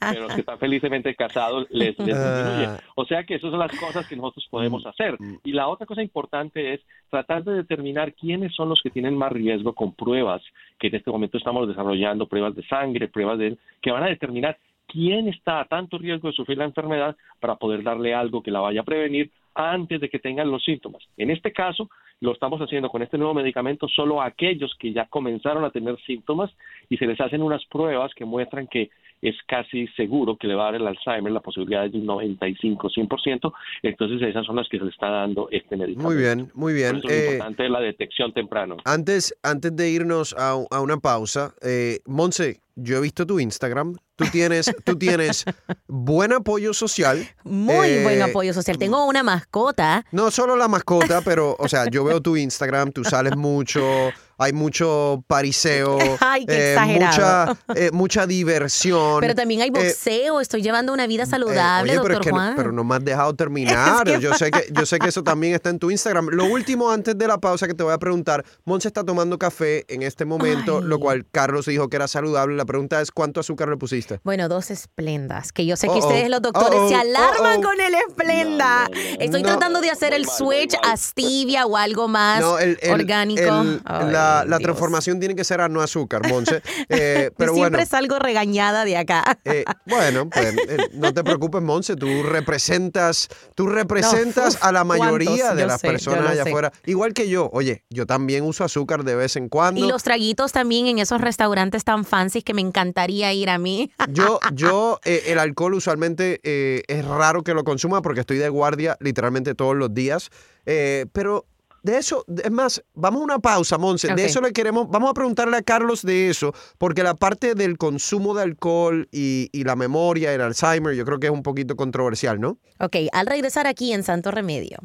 pero, 0.00 0.22
los 0.22 0.34
que 0.34 0.40
están 0.40 0.58
felizmente 0.58 1.14
casados 1.14 1.66
les, 1.70 1.96
les 2.00 2.06
disminuye. 2.06 2.66
Ah. 2.66 2.80
O 2.96 3.04
sea 3.04 3.22
que 3.22 3.36
esas 3.36 3.50
son 3.50 3.60
las 3.60 3.78
cosas 3.78 4.08
que 4.08 4.16
nosotros 4.16 4.46
podemos 4.50 4.84
mm, 4.84 4.88
hacer. 4.88 5.16
Mm. 5.20 5.38
Y 5.44 5.52
la 5.52 5.68
otra 5.68 5.86
cosa 5.86 6.02
importante 6.02 6.74
es 6.74 6.80
tratar 7.10 7.44
de 7.44 7.54
determinar 7.54 8.12
quiénes 8.14 8.52
son 8.54 8.68
los 8.68 8.80
que 8.82 8.90
tienen 8.90 9.16
más 9.16 9.30
riesgo 9.30 9.72
con 9.72 9.94
pruebas 9.94 10.42
que 10.80 10.88
en 10.88 10.96
este 10.96 11.10
momento 11.10 11.38
estamos 11.38 11.68
desarrollando, 11.68 12.26
pruebas 12.26 12.56
de 12.56 12.66
sangre, 12.66 13.08
pruebas 13.08 13.38
de 13.38 13.56
que 13.80 13.92
van 13.92 14.02
a 14.02 14.08
determinar 14.08 14.58
quién 14.88 15.28
está 15.28 15.60
a 15.60 15.64
tanto 15.66 15.98
riesgo 15.98 16.28
de 16.28 16.34
sufrir 16.34 16.58
la 16.58 16.64
enfermedad 16.64 17.16
para 17.40 17.56
poder 17.56 17.82
darle 17.82 18.14
algo 18.14 18.42
que 18.42 18.50
la 18.50 18.60
vaya 18.60 18.80
a 18.80 18.84
prevenir 18.84 19.30
antes 19.54 20.00
de 20.00 20.08
que 20.08 20.18
tengan 20.18 20.50
los 20.50 20.64
síntomas. 20.64 21.02
En 21.16 21.30
este 21.30 21.52
caso, 21.52 21.88
lo 22.20 22.32
estamos 22.32 22.60
haciendo 22.60 22.88
con 22.88 23.02
este 23.02 23.18
nuevo 23.18 23.34
medicamento 23.34 23.88
solo 23.88 24.20
a 24.20 24.26
aquellos 24.26 24.74
que 24.78 24.92
ya 24.92 25.06
comenzaron 25.06 25.64
a 25.64 25.70
tener 25.70 25.98
síntomas 26.02 26.50
y 26.88 26.96
se 26.96 27.06
les 27.06 27.20
hacen 27.20 27.42
unas 27.42 27.64
pruebas 27.66 28.14
que 28.14 28.24
muestran 28.24 28.66
que 28.66 28.90
es 29.22 29.34
casi 29.46 29.86
seguro 29.96 30.36
que 30.36 30.46
le 30.46 30.54
va 30.54 30.68
a 30.68 30.72
dar 30.72 30.80
el 30.80 30.86
Alzheimer, 30.86 31.32
la 31.32 31.40
posibilidad 31.40 31.88
de 31.88 31.98
un 31.98 32.06
95, 32.06 32.88
100%, 32.88 33.52
entonces 33.82 34.22
esas 34.22 34.46
son 34.46 34.56
las 34.56 34.68
que 34.68 34.78
se 34.78 34.84
le 34.84 34.90
está 34.90 35.08
dando 35.08 35.48
este 35.50 35.76
medicamento. 35.76 36.10
Muy 36.10 36.16
bien, 36.16 36.50
muy 36.54 36.74
bien. 36.74 37.00
Por 37.00 37.10
eso 37.10 37.14
es 37.14 37.32
importante 37.32 37.68
la 37.68 37.80
detección 37.80 38.32
temprano. 38.32 38.76
Antes, 38.84 39.34
antes 39.42 39.74
de 39.74 39.90
irnos 39.90 40.34
a, 40.38 40.52
a 40.70 40.80
una 40.80 40.98
pausa, 40.98 41.54
eh, 41.62 42.00
Monse, 42.06 42.60
yo 42.76 42.98
he 42.98 43.00
visto 43.00 43.26
tu 43.26 43.38
Instagram. 43.38 43.96
Tú 44.16 44.24
tienes, 44.30 44.74
tú 44.84 44.96
tienes 44.96 45.44
buen 45.86 46.32
apoyo 46.32 46.74
social. 46.74 47.26
Muy 47.44 47.88
eh, 47.88 48.02
buen 48.02 48.22
apoyo 48.22 48.52
social. 48.52 48.78
Tengo 48.78 49.06
una 49.06 49.22
mascota. 49.22 50.04
No 50.12 50.30
solo 50.30 50.56
la 50.56 50.68
mascota, 50.68 51.20
pero, 51.22 51.56
o 51.58 51.68
sea, 51.68 51.88
yo 51.90 52.04
veo 52.04 52.20
tu 52.20 52.36
Instagram, 52.36 52.92
tú 52.92 53.04
sales 53.04 53.36
mucho, 53.36 54.10
hay 54.38 54.52
mucho 54.52 55.22
pariseo, 55.26 55.98
Ay, 56.20 56.46
qué 56.46 56.52
eh, 56.54 56.72
exagerado. 56.72 57.56
mucha, 57.68 57.80
eh, 57.80 57.90
mucha 57.92 58.26
diversión. 58.26 59.20
Pero 59.20 59.34
también 59.34 59.60
hay 59.62 59.68
Eh, 59.68 59.70
boxeo. 59.72 60.40
Estoy 60.40 60.62
llevando 60.62 60.92
una 60.92 61.06
vida 61.06 61.24
eh, 61.24 61.26
saludable, 61.26 61.92
oye, 61.92 62.00
pero, 62.02 62.14
doctor 62.14 62.20
es 62.20 62.24
que 62.26 62.30
no- 62.30 62.36
Juan. 62.36 62.54
pero 62.56 62.72
no 62.72 62.84
me 62.84 62.94
has 62.96 63.04
dejado 63.04 63.34
terminar. 63.34 64.06
Es 64.08 64.14
que- 64.16 64.20
yo, 64.20 64.34
sé 64.34 64.50
que, 64.50 64.66
yo 64.72 64.86
sé 64.86 64.98
que 64.98 65.08
eso 65.08 65.22
también 65.24 65.54
está 65.54 65.70
en 65.70 65.78
tu 65.78 65.90
Instagram. 65.90 66.28
Lo 66.30 66.44
último, 66.46 66.90
antes 66.90 67.16
de 67.16 67.26
la 67.28 67.38
pausa, 67.38 67.66
que 67.66 67.74
te 67.74 67.82
voy 67.82 67.92
a 67.92 67.98
preguntar: 67.98 68.44
Monse 68.64 68.88
está 68.88 69.04
tomando 69.04 69.38
café 69.38 69.84
en 69.88 70.02
este 70.02 70.24
momento, 70.24 70.78
Ay. 70.78 70.84
lo 70.84 70.98
cual 70.98 71.26
Carlos 71.30 71.66
dijo 71.66 71.88
que 71.88 71.96
era 71.96 72.08
saludable. 72.08 72.56
La 72.56 72.64
pregunta 72.64 73.00
es: 73.00 73.10
¿cuánto 73.10 73.40
azúcar 73.40 73.68
le 73.68 73.76
pusiste? 73.76 74.20
Bueno, 74.24 74.48
dos 74.48 74.70
esplendas, 74.70 75.52
que 75.52 75.66
yo 75.66 75.76
sé 75.76 75.88
que 75.88 75.94
ustedes 75.98 76.28
los 76.30 76.42
doctores 76.42 76.88
se 76.88 76.94
alarman 76.94 77.62
con 77.62 77.80
el 77.80 77.94
esplenda. 77.94 78.88
No, 78.88 78.94
no, 78.94 79.00
no, 79.16 79.20
Estoy 79.24 79.42
no. 79.42 79.48
tratando 79.48 79.80
de 79.80 79.90
hacer 79.90 80.10
Muy 80.10 80.20
el 80.20 80.26
mal, 80.26 80.36
switch 80.36 80.74
a 80.82 80.96
stevia 80.96 81.66
o 81.66 81.76
algo 81.76 82.08
más 82.08 82.40
No, 82.40 82.58
el, 82.58 82.78
el- 82.82 82.92
orgánico. 82.92 83.42
el- 83.42 83.80
Ay, 83.84 84.06
la, 84.46 84.58
transformación 84.58 85.18
tiene 85.20 85.34
que 85.34 85.44
ser 85.44 85.60
a 85.60 85.68
no 85.68 85.80
azúcar, 85.80 86.28
Monse. 86.28 86.62
Eh, 86.88 87.30
pero 87.36 87.54
siempre 87.54 87.78
bueno. 87.78 87.90
salgo 87.90 88.18
regañada 88.18 88.84
de 88.84 88.96
acá. 88.96 89.38
Eh, 89.44 89.64
bueno, 89.86 90.28
pues 90.28 90.54
eh, 90.68 90.76
no 90.92 91.12
te 91.12 91.24
preocupes, 91.24 91.62
Monse, 91.62 91.96
tú 91.96 92.22
representas, 92.22 93.28
tú 93.54 93.66
representas 93.66 94.58
a 94.60 94.70
la 94.70 94.84
mayoría 94.84 95.54
de 95.54 95.62
Yo 95.62 95.66
las 95.68 95.80
sé, 95.80 95.88
personas 95.88 96.30
allá 96.30 96.44
sé. 96.44 96.50
afuera. 96.50 96.72
Igual 96.84 97.14
que 97.14 97.28
yo, 97.28 97.50
oye, 97.52 97.84
yo 97.90 98.06
también 98.06 98.44
uso 98.44 98.64
azúcar 98.64 99.04
de 99.04 99.14
vez 99.14 99.36
en 99.36 99.48
cuando. 99.48 99.80
Y 99.80 99.88
los 99.88 100.02
traguitos 100.02 100.52
también 100.52 100.86
en 100.86 100.98
esos 100.98 101.20
restaurantes 101.20 101.84
tan 101.84 102.04
fancy 102.04 102.42
que 102.42 102.54
me 102.54 102.60
encantaría 102.60 103.32
ir 103.32 103.50
a 103.50 103.58
mí. 103.58 103.90
Yo, 104.08 104.38
yo 104.52 105.00
el 105.04 105.38
alcohol 105.38 105.74
usualmente 105.74 106.40
es 106.42 107.04
raro 107.04 107.42
que 107.42 107.54
lo 107.54 107.64
consuma 107.64 108.02
porque 108.02 108.20
estoy 108.20 108.38
de 108.38 108.48
guardia 108.48 108.96
literalmente 109.00 109.54
todos 109.54 109.74
los 109.74 109.92
días. 109.92 110.30
Eh, 110.66 111.06
pero 111.12 111.46
de 111.84 111.98
eso, 111.98 112.24
es 112.42 112.50
más, 112.50 112.82
vamos 112.94 113.20
a 113.20 113.24
una 113.24 113.38
pausa, 113.38 113.76
Monse. 113.76 114.12
De 114.14 114.24
eso 114.24 114.40
le 114.40 114.52
queremos, 114.52 114.88
vamos 114.88 115.10
a 115.10 115.14
preguntarle 115.14 115.58
a 115.58 115.62
Carlos 115.62 116.02
de 116.02 116.30
eso, 116.30 116.54
porque 116.78 117.02
la 117.02 117.14
parte 117.14 117.54
del 117.54 117.76
consumo 117.76 118.34
de 118.34 118.42
alcohol 118.42 119.06
y, 119.12 119.50
y 119.52 119.64
la 119.64 119.76
memoria, 119.76 120.32
el 120.32 120.40
Alzheimer, 120.40 120.94
yo 120.94 121.04
creo 121.04 121.20
que 121.20 121.26
es 121.26 121.32
un 121.32 121.42
poquito 121.42 121.76
controversial, 121.76 122.40
¿no? 122.40 122.58
Ok, 122.80 122.96
al 123.12 123.26
regresar 123.26 123.66
aquí 123.66 123.92
en 123.92 124.02
Santo 124.02 124.30
Remedio. 124.30 124.78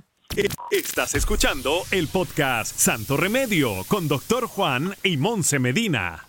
Estás 0.72 1.15
escuchando 1.15 1.84
el 1.91 2.08
podcast 2.10 2.77
Santo 2.77 3.18
Remedio 3.18 3.84
con 3.88 4.08
Doctor 4.08 4.46
Juan 4.48 4.94
y 5.01 5.18
Monse 5.18 5.58
Medina. 5.58 6.29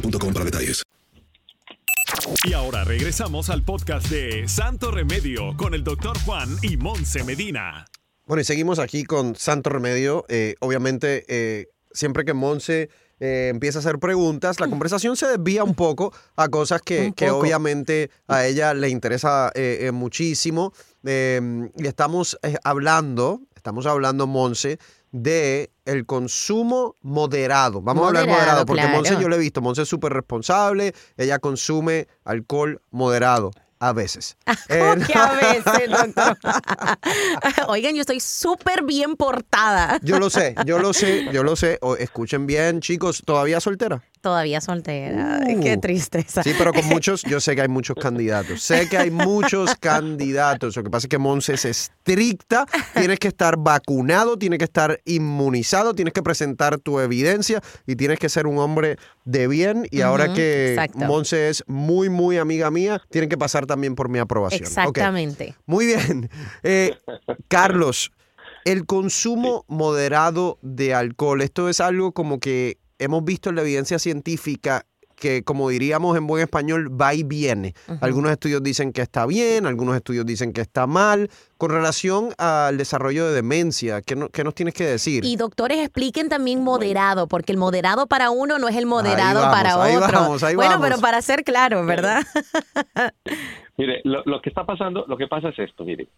boostmobile.com 0.00 0.32
para 0.32 0.44
detalles. 0.44 0.82
Y 2.44 2.52
ahora 2.52 2.84
regresamos 2.84 3.50
al 3.50 3.62
podcast 3.62 4.08
de 4.08 4.48
Santo 4.48 4.90
Remedio 4.90 5.56
con 5.56 5.74
el 5.74 5.84
Doctor 5.84 6.18
Juan 6.24 6.48
y 6.62 6.76
Monse 6.76 7.24
Medina. 7.24 7.86
Bueno, 8.26 8.40
y 8.40 8.44
seguimos 8.44 8.78
aquí 8.78 9.04
con 9.04 9.36
Santo 9.36 9.70
Remedio. 9.70 10.24
Eh, 10.28 10.54
obviamente, 10.60 11.24
eh, 11.28 11.68
siempre 11.92 12.24
que 12.24 12.34
Monse 12.34 12.90
eh, 13.20 13.48
empieza 13.50 13.78
a 13.78 13.80
hacer 13.80 13.98
preguntas, 13.98 14.60
la 14.60 14.68
conversación 14.68 15.16
se 15.16 15.26
desvía 15.26 15.62
un 15.64 15.74
poco 15.74 16.12
a 16.36 16.48
cosas 16.48 16.82
que, 16.82 17.12
que 17.14 17.30
obviamente 17.30 18.10
a 18.26 18.46
ella 18.46 18.74
le 18.74 18.88
interesa 18.88 19.52
eh, 19.54 19.78
eh, 19.82 19.92
muchísimo. 19.92 20.72
Eh, 21.04 21.70
y 21.76 21.86
estamos 21.86 22.38
eh, 22.42 22.56
hablando, 22.64 23.40
estamos 23.54 23.86
hablando, 23.86 24.26
Monse, 24.26 24.78
de 25.12 25.70
el 25.84 26.04
consumo 26.06 26.94
moderado. 27.02 27.80
Vamos 27.80 28.04
a 28.04 28.08
hablar 28.08 28.26
Moderado, 28.26 28.66
porque 28.66 28.82
claro. 28.82 28.96
Monse 28.98 29.16
yo 29.20 29.28
lo 29.28 29.36
he 29.36 29.38
visto. 29.38 29.60
Monse 29.60 29.82
es 29.82 29.88
súper 29.88 30.12
responsable, 30.12 30.94
ella 31.16 31.38
consume 31.38 32.08
alcohol 32.24 32.80
moderado. 32.90 33.50
A 33.78 33.92
veces. 33.92 34.38
Eh, 34.70 34.94
¿Cómo 34.94 35.06
que 35.06 35.14
a 35.14 35.28
veces, 35.36 35.90
doctor? 35.90 36.38
Oigan, 37.68 37.94
yo 37.94 38.00
estoy 38.00 38.20
súper 38.20 38.82
bien 38.84 39.16
portada. 39.16 39.98
Yo 40.02 40.18
lo 40.18 40.30
sé, 40.30 40.54
yo 40.64 40.78
lo 40.78 40.92
sé, 40.94 41.22
yo 41.30 41.42
lo 41.42 41.56
sé. 41.56 41.78
O- 41.82 41.94
escuchen 41.96 42.46
bien, 42.46 42.80
chicos, 42.80 43.22
¿todavía 43.24 43.60
soltera? 43.60 44.02
Todavía 44.26 44.60
soltera. 44.60 45.38
Qué 45.62 45.76
Uh. 45.76 45.80
tristeza. 45.80 46.42
Sí, 46.42 46.50
pero 46.58 46.72
con 46.72 46.84
muchos, 46.88 47.22
yo 47.22 47.38
sé 47.38 47.54
que 47.54 47.62
hay 47.62 47.68
muchos 47.68 47.94
candidatos. 47.96 48.60
Sé 48.60 48.88
que 48.88 48.98
hay 48.98 49.12
muchos 49.12 49.76
candidatos. 49.80 50.74
Lo 50.74 50.82
que 50.82 50.90
pasa 50.90 51.06
es 51.06 51.08
que 51.08 51.18
Monse 51.18 51.54
es 51.54 51.64
estricta. 51.64 52.66
Tienes 52.94 53.20
que 53.20 53.28
estar 53.28 53.56
vacunado, 53.56 54.36
tienes 54.36 54.58
que 54.58 54.64
estar 54.64 55.00
inmunizado, 55.04 55.94
tienes 55.94 56.12
que 56.12 56.24
presentar 56.24 56.78
tu 56.78 56.98
evidencia 56.98 57.60
y 57.86 57.94
tienes 57.94 58.18
que 58.18 58.28
ser 58.28 58.48
un 58.48 58.58
hombre 58.58 58.96
de 59.24 59.46
bien. 59.46 59.86
Y 59.92 60.00
ahora 60.00 60.34
que 60.34 60.70
exacto. 60.70 60.98
Monse 61.06 61.48
es 61.48 61.62
muy, 61.68 62.08
muy 62.08 62.38
amiga 62.38 62.68
mía, 62.72 63.00
tienen 63.10 63.30
que 63.30 63.38
pasar 63.38 63.64
también 63.66 63.94
por 63.94 64.08
mi 64.08 64.18
aprobación. 64.18 64.60
Exactamente. 64.62 65.54
Muy 65.66 65.86
bien. 65.86 66.28
Eh, 66.64 66.96
Carlos, 67.46 68.10
el 68.64 68.86
consumo 68.86 69.64
moderado 69.68 70.58
de 70.62 70.94
alcohol, 70.94 71.42
esto 71.42 71.68
es 71.68 71.78
algo 71.80 72.10
como 72.10 72.40
que 72.40 72.78
hemos 72.98 73.24
visto 73.24 73.50
en 73.50 73.56
la 73.56 73.62
evidencia 73.62 73.98
científica 73.98 74.84
que, 75.16 75.42
como 75.42 75.70
diríamos 75.70 76.14
en 76.18 76.26
buen 76.26 76.42
español, 76.42 76.90
va 77.00 77.14
y 77.14 77.22
viene. 77.22 77.72
Algunos 78.02 78.30
estudios 78.32 78.62
dicen 78.62 78.92
que 78.92 79.00
está 79.00 79.24
bien, 79.24 79.64
algunos 79.64 79.96
estudios 79.96 80.26
dicen 80.26 80.52
que 80.52 80.60
está 80.60 80.86
mal. 80.86 81.30
Con 81.56 81.70
relación 81.70 82.34
al 82.36 82.76
desarrollo 82.76 83.26
de 83.26 83.32
demencia, 83.34 84.02
¿qué, 84.02 84.14
no- 84.14 84.28
qué 84.28 84.44
nos 84.44 84.54
tienes 84.54 84.74
que 84.74 84.84
decir? 84.84 85.24
Y 85.24 85.36
doctores 85.36 85.78
expliquen 85.78 86.28
también 86.28 86.62
moderado, 86.62 87.28
porque 87.28 87.52
el 87.52 87.56
moderado 87.56 88.06
para 88.06 88.28
uno 88.30 88.58
no 88.58 88.68
es 88.68 88.76
el 88.76 88.84
moderado 88.84 89.40
vamos, 89.40 89.56
para 89.56 89.82
ahí 89.82 89.96
otro. 89.96 90.12
vamos, 90.20 90.42
ahí 90.42 90.54
bueno, 90.54 90.72
vamos. 90.72 90.86
pero 90.86 91.00
para 91.00 91.22
ser 91.22 91.44
claro, 91.44 91.86
¿verdad? 91.86 92.22
Mire, 93.78 94.00
lo, 94.04 94.22
lo 94.24 94.40
que 94.40 94.48
está 94.50 94.64
pasando, 94.64 95.04
lo 95.06 95.16
que 95.16 95.26
pasa 95.28 95.50
es 95.50 95.58
esto, 95.58 95.84
mire, 95.84 96.08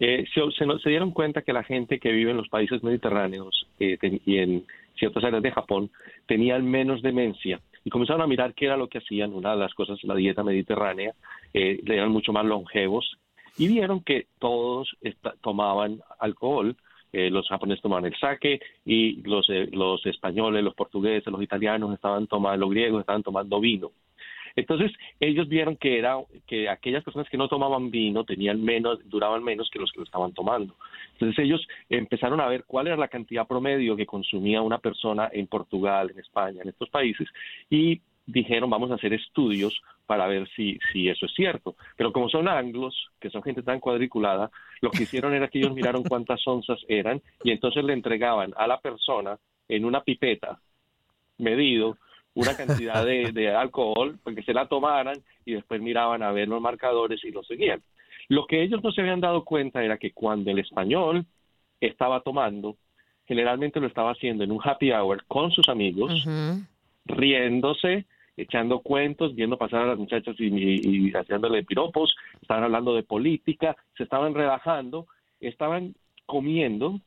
eh, 0.00 0.24
se, 0.34 0.40
se, 0.58 0.66
nos- 0.66 0.82
se 0.82 0.90
dieron 0.90 1.12
cuenta 1.12 1.42
que 1.42 1.52
la 1.52 1.62
gente 1.64 1.98
que 1.98 2.10
vive 2.12 2.30
en 2.30 2.36
los 2.36 2.48
países 2.48 2.82
mediterráneos 2.82 3.66
eh, 3.80 3.98
y 4.26 4.36
en 4.38 4.66
ciertas 4.98 5.24
áreas 5.24 5.42
de 5.42 5.52
Japón 5.52 5.90
tenían 6.26 6.68
menos 6.68 7.02
demencia 7.02 7.60
y 7.84 7.90
comenzaron 7.90 8.22
a 8.22 8.26
mirar 8.26 8.54
qué 8.54 8.66
era 8.66 8.76
lo 8.76 8.88
que 8.88 8.98
hacían, 8.98 9.32
una 9.32 9.52
de 9.52 9.58
las 9.58 9.74
cosas, 9.74 10.02
la 10.02 10.14
dieta 10.14 10.42
mediterránea, 10.42 11.12
eh, 11.54 11.80
eran 11.86 12.10
mucho 12.10 12.32
más 12.32 12.44
longevos 12.44 13.16
y 13.58 13.68
vieron 13.68 14.00
que 14.02 14.26
todos 14.38 14.96
esta- 15.00 15.34
tomaban 15.40 16.00
alcohol, 16.18 16.76
eh, 17.12 17.30
los 17.30 17.48
japoneses 17.48 17.80
tomaban 17.82 18.04
el 18.04 18.16
sake 18.16 18.60
y 18.84 19.22
los, 19.22 19.48
eh, 19.48 19.68
los 19.72 20.04
españoles, 20.04 20.62
los 20.64 20.74
portugueses, 20.74 21.32
los 21.32 21.42
italianos 21.42 21.94
estaban 21.94 22.26
tomando, 22.26 22.66
los 22.66 22.70
griegos 22.70 23.00
estaban 23.00 23.22
tomando 23.22 23.60
vino. 23.60 23.92
Entonces, 24.56 24.92
ellos 25.20 25.48
vieron 25.48 25.76
que 25.76 25.98
era 25.98 26.16
que 26.46 26.68
aquellas 26.68 27.04
personas 27.04 27.28
que 27.28 27.36
no 27.36 27.48
tomaban 27.48 27.90
vino 27.90 28.24
tenían 28.24 28.64
menos, 28.64 28.98
duraban 29.04 29.44
menos 29.44 29.70
que 29.70 29.78
los 29.78 29.92
que 29.92 29.98
lo 29.98 30.04
estaban 30.04 30.32
tomando. 30.32 30.74
Entonces, 31.12 31.38
ellos 31.44 31.66
empezaron 31.90 32.40
a 32.40 32.48
ver 32.48 32.64
cuál 32.66 32.86
era 32.86 32.96
la 32.96 33.08
cantidad 33.08 33.46
promedio 33.46 33.96
que 33.96 34.06
consumía 34.06 34.62
una 34.62 34.78
persona 34.78 35.28
en 35.32 35.46
Portugal, 35.46 36.10
en 36.10 36.18
España, 36.18 36.62
en 36.62 36.70
estos 36.70 36.88
países 36.88 37.28
y 37.70 38.00
dijeron, 38.26 38.68
vamos 38.68 38.90
a 38.90 38.94
hacer 38.94 39.12
estudios 39.12 39.80
para 40.04 40.26
ver 40.26 40.48
si, 40.54 40.78
si 40.92 41.08
eso 41.08 41.26
es 41.26 41.34
cierto. 41.34 41.76
Pero 41.96 42.12
como 42.12 42.28
son 42.28 42.48
anglos, 42.48 43.08
que 43.20 43.30
son 43.30 43.42
gente 43.42 43.62
tan 43.62 43.80
cuadriculada, 43.80 44.50
lo 44.80 44.90
que 44.90 45.04
hicieron 45.04 45.34
era 45.34 45.48
que 45.48 45.58
ellos 45.58 45.74
miraron 45.74 46.02
cuántas 46.02 46.46
onzas 46.46 46.78
eran 46.88 47.22
y 47.44 47.50
entonces 47.52 47.84
le 47.84 47.92
entregaban 47.92 48.52
a 48.56 48.66
la 48.66 48.80
persona 48.80 49.38
en 49.68 49.84
una 49.84 50.02
pipeta 50.02 50.58
medido 51.38 51.98
una 52.36 52.54
cantidad 52.56 53.04
de, 53.04 53.32
de 53.32 53.54
alcohol 53.54 54.18
para 54.22 54.36
que 54.36 54.42
se 54.42 54.52
la 54.54 54.66
tomaran 54.68 55.16
y 55.44 55.54
después 55.54 55.80
miraban 55.80 56.22
a 56.22 56.30
ver 56.32 56.46
los 56.48 56.60
marcadores 56.60 57.24
y 57.24 57.30
lo 57.32 57.42
seguían. 57.42 57.82
Lo 58.28 58.46
que 58.46 58.62
ellos 58.62 58.82
no 58.84 58.92
se 58.92 59.00
habían 59.00 59.20
dado 59.20 59.44
cuenta 59.44 59.82
era 59.82 59.98
que 59.98 60.12
cuando 60.12 60.50
el 60.50 60.58
español 60.58 61.24
estaba 61.80 62.20
tomando, 62.20 62.76
generalmente 63.26 63.80
lo 63.80 63.86
estaba 63.86 64.12
haciendo 64.12 64.44
en 64.44 64.52
un 64.52 64.60
happy 64.62 64.92
hour 64.92 65.24
con 65.26 65.50
sus 65.50 65.68
amigos, 65.68 66.12
riéndose, 67.06 68.04
echando 68.36 68.80
cuentos, 68.80 69.34
viendo 69.34 69.56
pasar 69.56 69.82
a 69.82 69.86
las 69.86 69.98
muchachas 69.98 70.36
y, 70.38 70.44
y- 70.46 71.08
y 71.08 71.12
haciéndole 71.12 71.62
piropos, 71.64 72.14
estaban 72.42 72.64
hablando 72.64 72.94
de 72.94 73.02
política, 73.02 73.76
se 73.96 74.02
estaban 74.02 74.34
relajando, 74.34 75.06
estaban 75.40 75.94
comiendo, 76.26 77.00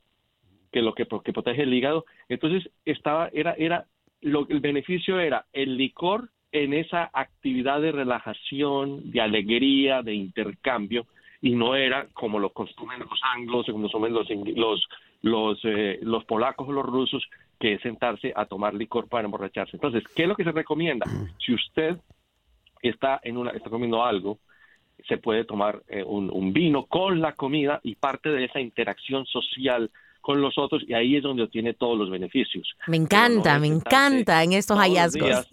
que 0.72 0.82
lo 0.82 0.94
que, 0.94 1.06
que 1.24 1.32
protege 1.32 1.62
el 1.62 1.74
hígado, 1.74 2.04
entonces 2.28 2.70
estaba, 2.84 3.28
era, 3.32 3.54
era, 3.58 3.86
lo, 4.22 4.46
el 4.48 4.60
beneficio 4.60 5.18
era 5.18 5.46
el 5.52 5.76
licor 5.76 6.30
en 6.52 6.74
esa 6.74 7.10
actividad 7.12 7.80
de 7.80 7.92
relajación, 7.92 9.10
de 9.10 9.20
alegría, 9.20 10.02
de 10.02 10.14
intercambio, 10.14 11.06
y 11.40 11.52
no 11.52 11.74
era 11.74 12.06
como 12.12 12.38
lo 12.38 12.50
consumen 12.50 13.00
los 13.00 13.20
anglos, 13.22 13.66
como 13.66 13.82
consumen 13.82 14.12
los, 14.12 14.28
los, 14.56 14.88
los, 15.22 15.60
eh, 15.64 15.98
los 16.02 16.24
polacos 16.24 16.68
o 16.68 16.72
los 16.72 16.84
rusos, 16.84 17.26
que 17.58 17.74
es 17.74 17.82
sentarse 17.82 18.32
a 18.34 18.46
tomar 18.46 18.74
licor 18.74 19.08
para 19.08 19.24
emborracharse. 19.24 19.76
Entonces, 19.76 20.04
¿qué 20.14 20.22
es 20.22 20.28
lo 20.28 20.34
que 20.34 20.44
se 20.44 20.52
recomienda? 20.52 21.06
Si 21.38 21.54
usted 21.54 21.96
está, 22.82 23.20
en 23.22 23.36
una, 23.36 23.52
está 23.52 23.70
comiendo 23.70 24.04
algo, 24.04 24.38
se 25.08 25.16
puede 25.16 25.44
tomar 25.44 25.82
eh, 25.88 26.02
un, 26.02 26.30
un 26.30 26.52
vino 26.52 26.86
con 26.86 27.20
la 27.20 27.32
comida 27.32 27.80
y 27.82 27.94
parte 27.94 28.30
de 28.30 28.44
esa 28.44 28.60
interacción 28.60 29.24
social 29.26 29.90
con 30.30 30.40
los 30.40 30.56
otros 30.58 30.82
y 30.86 30.94
ahí 30.94 31.16
es 31.16 31.22
donde 31.22 31.42
obtiene 31.42 31.74
todos 31.74 31.98
los 31.98 32.08
beneficios. 32.10 32.68
Me 32.86 32.96
encanta, 32.96 33.58
me 33.58 33.66
encanta 33.66 34.42
en 34.44 34.52
estos 34.52 34.78
hallazgos. 34.78 35.28
días, 35.28 35.48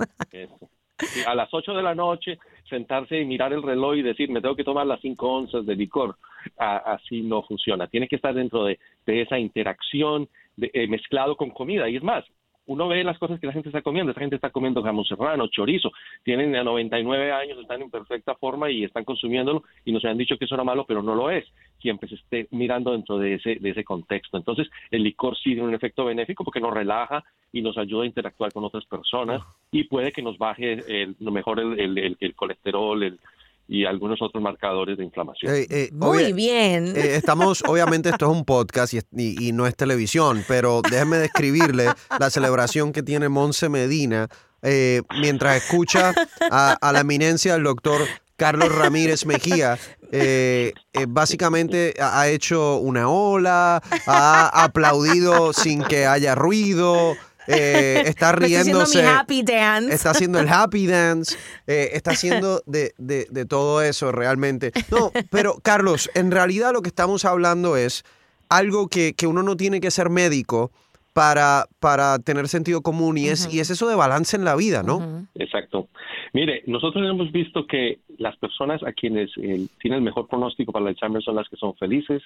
a 1.27 1.35
las 1.35 1.49
8 1.51 1.73
de 1.73 1.83
la 1.83 1.95
noche 1.95 2.37
sentarse 2.69 3.19
y 3.19 3.25
mirar 3.25 3.53
el 3.53 3.63
reloj 3.63 3.95
y 3.95 4.01
decir 4.01 4.29
me 4.29 4.41
tengo 4.41 4.55
que 4.55 4.63
tomar 4.63 4.85
las 4.85 4.99
5 5.01 5.27
onzas 5.27 5.65
de 5.65 5.75
licor, 5.75 6.15
A- 6.57 6.93
así 6.93 7.21
no 7.21 7.41
funciona. 7.43 7.87
Tiene 7.87 8.07
que 8.07 8.15
estar 8.17 8.33
dentro 8.33 8.65
de, 8.65 8.79
de 9.05 9.21
esa 9.21 9.37
interacción 9.39 10.27
de- 10.55 10.71
eh, 10.73 10.87
mezclado 10.87 11.35
con 11.35 11.49
comida. 11.51 11.89
Y 11.89 11.95
es 11.97 12.03
más, 12.03 12.23
uno 12.67 12.87
ve 12.87 13.03
las 13.03 13.17
cosas 13.17 13.39
que 13.39 13.47
la 13.47 13.53
gente 13.53 13.69
está 13.69 13.81
comiendo. 13.81 14.11
Esta 14.11 14.21
gente 14.21 14.35
está 14.35 14.49
comiendo 14.51 14.83
jamón 14.83 15.03
serrano, 15.05 15.47
chorizo. 15.47 15.91
Tienen 16.23 16.55
a 16.55 16.63
99 16.63 17.31
años, 17.31 17.57
están 17.59 17.81
en 17.81 17.89
perfecta 17.89 18.35
forma 18.35 18.69
y 18.69 18.83
están 18.83 19.03
consumiéndolo 19.03 19.63
y 19.85 19.91
nos 19.91 20.05
han 20.05 20.17
dicho 20.17 20.37
que 20.37 20.45
eso 20.45 20.55
era 20.55 20.63
malo, 20.63 20.85
pero 20.85 21.01
no 21.01 21.15
lo 21.15 21.29
es. 21.31 21.45
Siempre 21.79 22.07
se 22.09 22.15
esté 22.15 22.47
mirando 22.51 22.91
dentro 22.91 23.17
de 23.17 23.35
ese, 23.35 23.55
de 23.55 23.69
ese 23.69 23.83
contexto. 23.83 24.37
Entonces, 24.37 24.69
el 24.91 25.03
licor 25.03 25.35
sí 25.37 25.51
tiene 25.53 25.63
un 25.63 25.73
efecto 25.75 26.05
benéfico 26.05 26.43
porque 26.43 26.59
nos 26.59 26.73
relaja 26.73 27.23
y 27.51 27.61
nos 27.61 27.77
ayuda 27.77 28.03
a 28.03 28.07
interactuar 28.07 28.51
con 28.51 28.63
otras 28.65 28.85
personas 28.85 29.41
y 29.71 29.85
puede 29.85 30.11
que 30.11 30.21
nos 30.21 30.37
baje 30.37 30.73
el, 31.03 31.15
mejor 31.19 31.59
el, 31.59 31.79
el- 31.79 31.97
el- 31.97 32.17
el 32.19 32.35
colesterol 32.35 33.01
el- 33.03 33.19
y 33.67 33.85
algunos 33.85 34.21
otros 34.21 34.41
marcadores 34.41 34.97
de 34.97 35.03
inflamación. 35.03 35.53
Eh, 35.53 35.67
eh, 35.69 35.89
Muy 35.93 36.23
obvia- 36.25 36.35
bien. 36.35 36.87
eh, 36.95 37.15
estamos, 37.15 37.63
obviamente 37.67 38.09
esto 38.09 38.31
es 38.31 38.37
un 38.37 38.45
podcast 38.45 38.93
y, 38.93 38.99
y- 39.15 39.47
y 39.49 39.51
no 39.51 39.67
es 39.67 39.75
televisión, 39.75 40.43
pero 40.47 40.81
déjeme 40.89 41.17
describirle 41.17 41.87
la 42.19 42.29
celebración 42.29 42.93
que 42.93 43.03
tiene 43.03 43.27
Monse 43.29 43.67
Medina 43.69 44.27
eh, 44.61 45.01
mientras 45.21 45.57
escucha 45.57 46.13
a, 46.49 46.77
a 46.81 46.91
la 46.93 47.01
eminencia 47.01 47.53
del 47.53 47.63
doctor 47.63 48.01
Carlos 48.37 48.73
Ramírez 48.73 49.25
Mejía. 49.25 49.77
eh, 50.11 50.71
eh, 50.93 51.05
básicamente 51.09 51.93
ha 51.99 52.29
hecho 52.29 52.77
una 52.77 53.09
ola, 53.09 53.81
ha 54.07 54.63
aplaudido 54.63 55.51
sin 55.53 55.83
que 55.83 56.05
haya 56.05 56.33
ruido. 56.35 57.15
Eh, 57.47 58.03
está 58.05 58.31
Estoy 58.31 58.55
haciendo 58.55 58.85
riéndose. 58.85 59.01
mi 59.01 59.07
happy 59.07 59.43
dance. 59.43 59.93
Está 59.93 60.09
haciendo 60.11 60.39
el 60.39 60.47
happy 60.49 60.87
dance, 60.87 61.37
eh, 61.67 61.89
está 61.93 62.11
haciendo 62.11 62.61
de, 62.65 62.93
de- 62.97 63.27
de 63.29 63.45
todo 63.45 63.81
eso 63.81 64.11
realmente. 64.11 64.71
No, 64.91 65.11
pero 65.29 65.55
Carlos, 65.63 66.09
en 66.13 66.31
realidad 66.31 66.71
lo 66.73 66.81
que 66.81 66.89
estamos 66.89 67.25
hablando 67.25 67.77
es 67.77 68.03
algo 68.49 68.87
que, 68.87 69.13
que 69.13 69.27
uno 69.27 69.43
no 69.43 69.57
tiene 69.57 69.79
que 69.81 69.91
ser 69.91 70.09
médico 70.09 70.71
para, 71.13 71.65
para 71.79 72.19
tener 72.19 72.47
sentido 72.47 72.81
común 72.81 73.17
y, 73.17 73.27
es, 73.29 73.51
y 73.51 73.59
es 73.59 73.69
eso 73.71 73.87
de 73.89 73.95
balance 73.95 74.37
en 74.37 74.45
la 74.45 74.55
vida, 74.55 74.83
¿no? 74.83 75.25
Exacto. 75.35 75.87
Mire, 76.33 76.61
nosotros 76.67 77.03
hemos 77.09 77.31
visto 77.31 77.65
que 77.65 77.99
las 78.19 78.35
personas 78.37 78.83
a 78.83 78.91
quienes 78.93 79.31
eh, 79.37 79.65
tienen 79.81 79.97
el 79.99 80.01
mejor 80.01 80.27
pronóstico 80.27 80.71
para 80.71 80.83
el 80.83 80.89
Alzheimer 80.89 81.23
son 81.23 81.35
las 81.35 81.49
que 81.49 81.55
son 81.57 81.75
felices, 81.77 82.21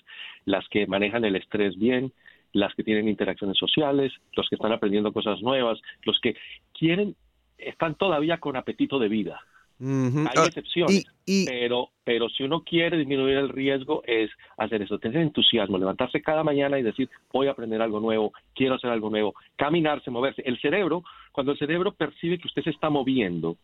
las 0.45 0.67
que 0.69 0.88
manejan 0.88 1.23
el 1.23 1.38
estrés 1.38 1.77
bien, 1.77 2.12
las 2.54 2.74
que 2.76 2.84
tienen 2.84 3.08
interacciones 3.08 3.58
sociales, 3.58 4.12
los 4.36 4.48
que 4.50 4.56
están 4.56 4.72
aprendiendo 4.72 5.14
cosas 5.14 5.42
nuevas, 5.42 5.80
los 6.04 6.20
que 6.20 6.36
quieren, 6.78 7.16
están 7.58 7.96
todavía 7.96 8.40
con 8.40 8.56
apetito 8.58 9.00
de 9.00 9.08
vida. 9.10 9.40
Hay 9.80 10.38
Ah, 10.38 10.46
excepciones, 10.46 11.06
y- 11.26 11.42
y- 11.42 11.46
pero, 11.46 11.90
pero 12.04 12.30
si 12.30 12.44
uno 12.44 12.64
quiere 12.64 12.98
disminuir 12.98 13.38
el 13.38 13.50
riesgo 13.50 14.04
es 14.06 14.30
hacer 14.58 14.84
eso, 14.84 15.00
tener 15.00 15.22
entusiasmo, 15.24 15.80
levantarse 15.80 16.22
cada 16.22 16.44
mañana 16.44 16.78
y 16.78 16.84
decir, 16.84 17.10
voy 17.34 17.48
a 17.48 17.52
aprender 17.52 17.82
algo 17.82 18.00
nuevo, 18.00 18.32
quiero 18.54 18.76
hacer 18.76 18.92
algo 18.92 19.10
nuevo, 19.10 19.34
caminarse, 19.56 20.12
moverse. 20.12 20.44
El 20.46 20.60
cerebro, 20.60 21.04
cuando 21.32 21.54
el 21.54 21.58
cerebro 21.58 21.94
percibe 21.94 22.38
que 22.38 22.48
usted 22.48 22.62
se 22.64 22.70
está 22.70 22.92
moviendo, 22.92 23.58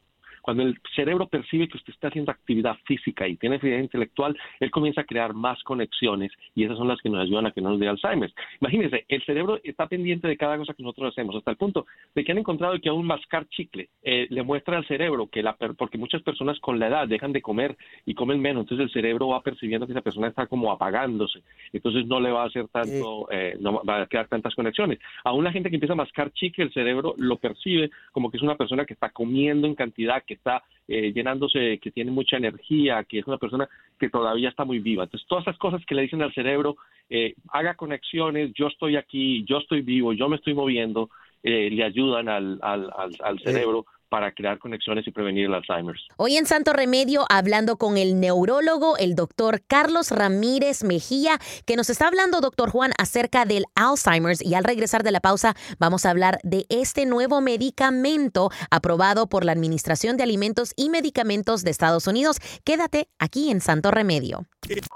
Cuando 0.47 0.63
el 0.63 0.79
cerebro 0.95 1.27
percibe 1.27 1.67
que 1.67 1.75
usted 1.75 1.91
está 1.91 2.07
haciendo 2.07 2.31
actividad 2.31 2.77
física 2.85 3.27
y 3.27 3.35
tiene 3.35 3.57
actividad 3.57 3.79
intelectual, 3.79 4.33
él 4.61 4.71
comienza 4.71 5.01
a 5.01 5.03
crear 5.03 5.33
más 5.33 5.61
conexiones 5.63 6.31
y 6.55 6.63
esas 6.63 6.77
son 6.77 6.87
las 6.87 7.01
que 7.01 7.09
nos 7.09 7.19
ayudan 7.19 7.47
a 7.47 7.51
que 7.51 7.59
no 7.59 7.71
nos 7.71 7.81
dé 7.81 7.89
Alzheimer. 7.89 8.31
Imagínense, 8.61 9.03
el 9.09 9.21
cerebro 9.25 9.59
está 9.61 9.87
pendiente 9.87 10.25
de 10.25 10.37
cada 10.37 10.57
cosa 10.57 10.73
que 10.73 10.83
nosotros 10.83 11.11
hacemos, 11.11 11.35
hasta 11.35 11.51
el 11.51 11.57
punto 11.57 11.85
de 12.15 12.23
que 12.23 12.31
han 12.31 12.37
encontrado 12.37 12.79
que 12.79 12.87
aún 12.87 13.05
mascar 13.05 13.45
chicle 13.49 13.89
eh, 14.01 14.27
le 14.29 14.41
muestra 14.41 14.77
al 14.77 14.87
cerebro 14.87 15.27
que 15.27 15.43
la 15.43 15.57
porque 15.77 15.97
muchas 15.97 16.23
personas 16.23 16.57
con 16.61 16.79
la 16.79 16.87
edad 16.87 17.09
dejan 17.09 17.33
de 17.33 17.41
comer 17.41 17.75
y 18.05 18.13
comen 18.13 18.39
menos, 18.39 18.61
entonces 18.61 18.85
el 18.85 18.93
cerebro 18.93 19.27
va 19.27 19.41
percibiendo 19.41 19.85
que 19.85 19.91
esa 19.91 20.01
persona 20.01 20.29
está 20.29 20.47
como 20.47 20.71
apagándose, 20.71 21.41
entonces 21.73 22.07
no 22.07 22.21
le 22.21 22.31
va 22.31 22.43
a 22.43 22.47
hacer 22.47 22.69
tanto, 22.69 23.27
eh, 23.31 23.57
no 23.59 23.83
va 23.83 24.03
a 24.03 24.07
quedar 24.07 24.29
tantas 24.29 24.55
conexiones. 24.55 24.99
Aún 25.25 25.43
la 25.43 25.51
gente 25.51 25.69
que 25.69 25.75
empieza 25.75 25.91
a 25.91 25.97
mascar 25.97 26.31
chicle, 26.31 26.63
el 26.63 26.73
cerebro 26.73 27.15
lo 27.17 27.35
percibe 27.35 27.89
como 28.13 28.31
que 28.31 28.37
es 28.37 28.43
una 28.43 28.55
persona 28.55 28.85
que 28.85 28.93
está 28.93 29.09
comiendo 29.09 29.67
en 29.67 29.75
cantidad, 29.75 30.23
que 30.23 30.36
está 30.37 30.63
eh, 30.87 31.11
llenándose, 31.13 31.79
que 31.79 31.91
tiene 31.91 32.11
mucha 32.11 32.37
energía, 32.37 33.03
que 33.03 33.19
es 33.19 33.27
una 33.27 33.37
persona 33.37 33.67
que 33.99 34.09
todavía 34.09 34.49
está 34.49 34.63
muy 34.63 34.79
viva. 34.79 35.03
Entonces, 35.03 35.27
todas 35.27 35.43
esas 35.43 35.57
cosas 35.57 35.85
que 35.85 35.95
le 35.95 36.03
dicen 36.03 36.21
al 36.21 36.33
cerebro, 36.33 36.77
eh, 37.09 37.35
haga 37.49 37.75
conexiones, 37.75 38.53
yo 38.53 38.67
estoy 38.67 38.95
aquí, 38.95 39.43
yo 39.45 39.57
estoy 39.57 39.81
vivo, 39.81 40.13
yo 40.13 40.29
me 40.29 40.37
estoy 40.37 40.53
moviendo, 40.53 41.09
eh, 41.43 41.69
le 41.69 41.83
ayudan 41.83 42.29
al, 42.29 42.59
al, 42.61 42.89
al 43.21 43.39
cerebro 43.39 43.85
para 44.09 44.31
crear 44.33 44.59
conexiones 44.59 45.07
y 45.07 45.11
prevenir 45.11 45.45
el 45.45 45.53
Alzheimer. 45.53 45.95
Hoy 46.17 46.37
en 46.37 46.45
Santo 46.45 46.73
Remedio, 46.73 47.25
hablando 47.29 47.77
con 47.77 47.97
el 47.97 48.19
neurólogo, 48.19 48.97
el 48.97 49.15
doctor 49.15 49.61
Carlos 49.67 50.11
Ramírez 50.11 50.83
Mejía, 50.83 51.39
que 51.65 51.75
nos 51.75 51.89
está 51.89 52.07
hablando, 52.07 52.41
doctor 52.41 52.69
Juan, 52.69 52.91
acerca 52.97 53.45
del 53.45 53.65
Alzheimer's. 53.75 54.41
Y 54.41 54.55
al 54.55 54.63
regresar 54.63 55.03
de 55.03 55.11
la 55.11 55.19
pausa, 55.19 55.55
vamos 55.79 56.05
a 56.05 56.11
hablar 56.11 56.39
de 56.43 56.65
este 56.69 57.05
nuevo 57.05 57.41
medicamento 57.41 58.49
aprobado 58.71 59.27
por 59.27 59.45
la 59.45 59.51
Administración 59.51 60.17
de 60.17 60.23
Alimentos 60.23 60.73
y 60.75 60.89
Medicamentos 60.89 61.63
de 61.63 61.71
Estados 61.71 62.07
Unidos. 62.07 62.37
Quédate 62.63 63.09
aquí 63.19 63.51
en 63.51 63.61
Santo 63.61 63.91
Remedio. 63.91 64.45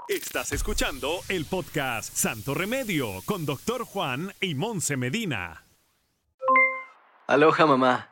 Estás 0.08 0.52
escuchando 0.52 1.20
el 1.28 1.46
podcast 1.46 2.14
Santo 2.14 2.54
Remedio 2.54 3.22
con 3.24 3.46
doctor 3.46 3.84
Juan 3.84 4.32
y 4.40 4.54
Monse 4.54 4.96
Medina. 4.96 5.64
Aloha, 7.26 7.66
mamá. 7.66 8.11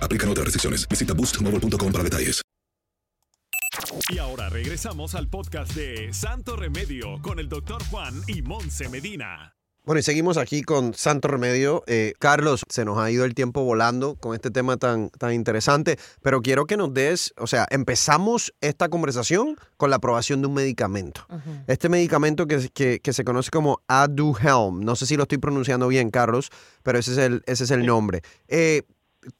Aplican 0.00 0.28
otras 0.28 0.44
restricciones. 0.44 0.88
Visita 0.88 1.12
boostmobile.com 1.14 1.92
para 1.92 2.04
detalles. 2.04 2.42
Y 4.10 4.18
ahora 4.18 4.48
regresamos 4.48 5.14
al 5.14 5.28
podcast 5.28 5.72
de 5.74 6.12
Santo 6.12 6.56
Remedio 6.56 7.20
con 7.22 7.38
el 7.38 7.48
doctor 7.48 7.82
Juan 7.90 8.14
y 8.26 8.42
Monse 8.42 8.88
Medina. 8.88 9.54
Bueno, 9.84 9.98
y 9.98 10.04
seguimos 10.04 10.36
aquí 10.36 10.62
con 10.62 10.94
Santo 10.94 11.26
Remedio. 11.26 11.82
Eh, 11.88 12.12
Carlos, 12.20 12.62
se 12.68 12.84
nos 12.84 12.98
ha 12.98 13.10
ido 13.10 13.24
el 13.24 13.34
tiempo 13.34 13.64
volando 13.64 14.14
con 14.14 14.32
este 14.34 14.52
tema 14.52 14.76
tan, 14.76 15.10
tan 15.10 15.32
interesante, 15.32 15.98
pero 16.22 16.40
quiero 16.40 16.66
que 16.66 16.76
nos 16.76 16.94
des, 16.94 17.34
o 17.36 17.48
sea, 17.48 17.66
empezamos 17.68 18.54
esta 18.60 18.88
conversación 18.88 19.56
con 19.76 19.90
la 19.90 19.96
aprobación 19.96 20.40
de 20.40 20.46
un 20.46 20.54
medicamento. 20.54 21.26
Este 21.66 21.88
medicamento 21.88 22.46
que, 22.46 22.68
que, 22.72 23.00
que, 23.00 23.12
se 23.12 23.24
conoce 23.24 23.50
como 23.50 23.82
Aduhelm, 23.88 24.84
no 24.84 24.94
sé 24.94 25.06
si 25.06 25.16
lo 25.16 25.24
estoy 25.24 25.38
pronunciando 25.38 25.88
bien, 25.88 26.12
Carlos, 26.12 26.50
pero 26.84 27.00
ese 27.00 27.10
es 27.12 27.18
el, 27.18 27.42
ese 27.46 27.64
es 27.64 27.70
el 27.72 27.84
nombre. 27.84 28.22
Eh, 28.46 28.82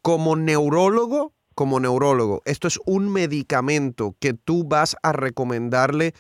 como 0.03 0.37
neurólogo, 0.37 1.33
como 1.55 1.81
neurólogo, 1.81 2.43
esto 2.45 2.69
es 2.69 2.81
un 2.87 3.13
medicamento 3.13 4.15
que 4.21 4.33
tú 4.33 4.65
vas 4.65 4.97
a 5.03 5.13
recomendarle 5.13 6.13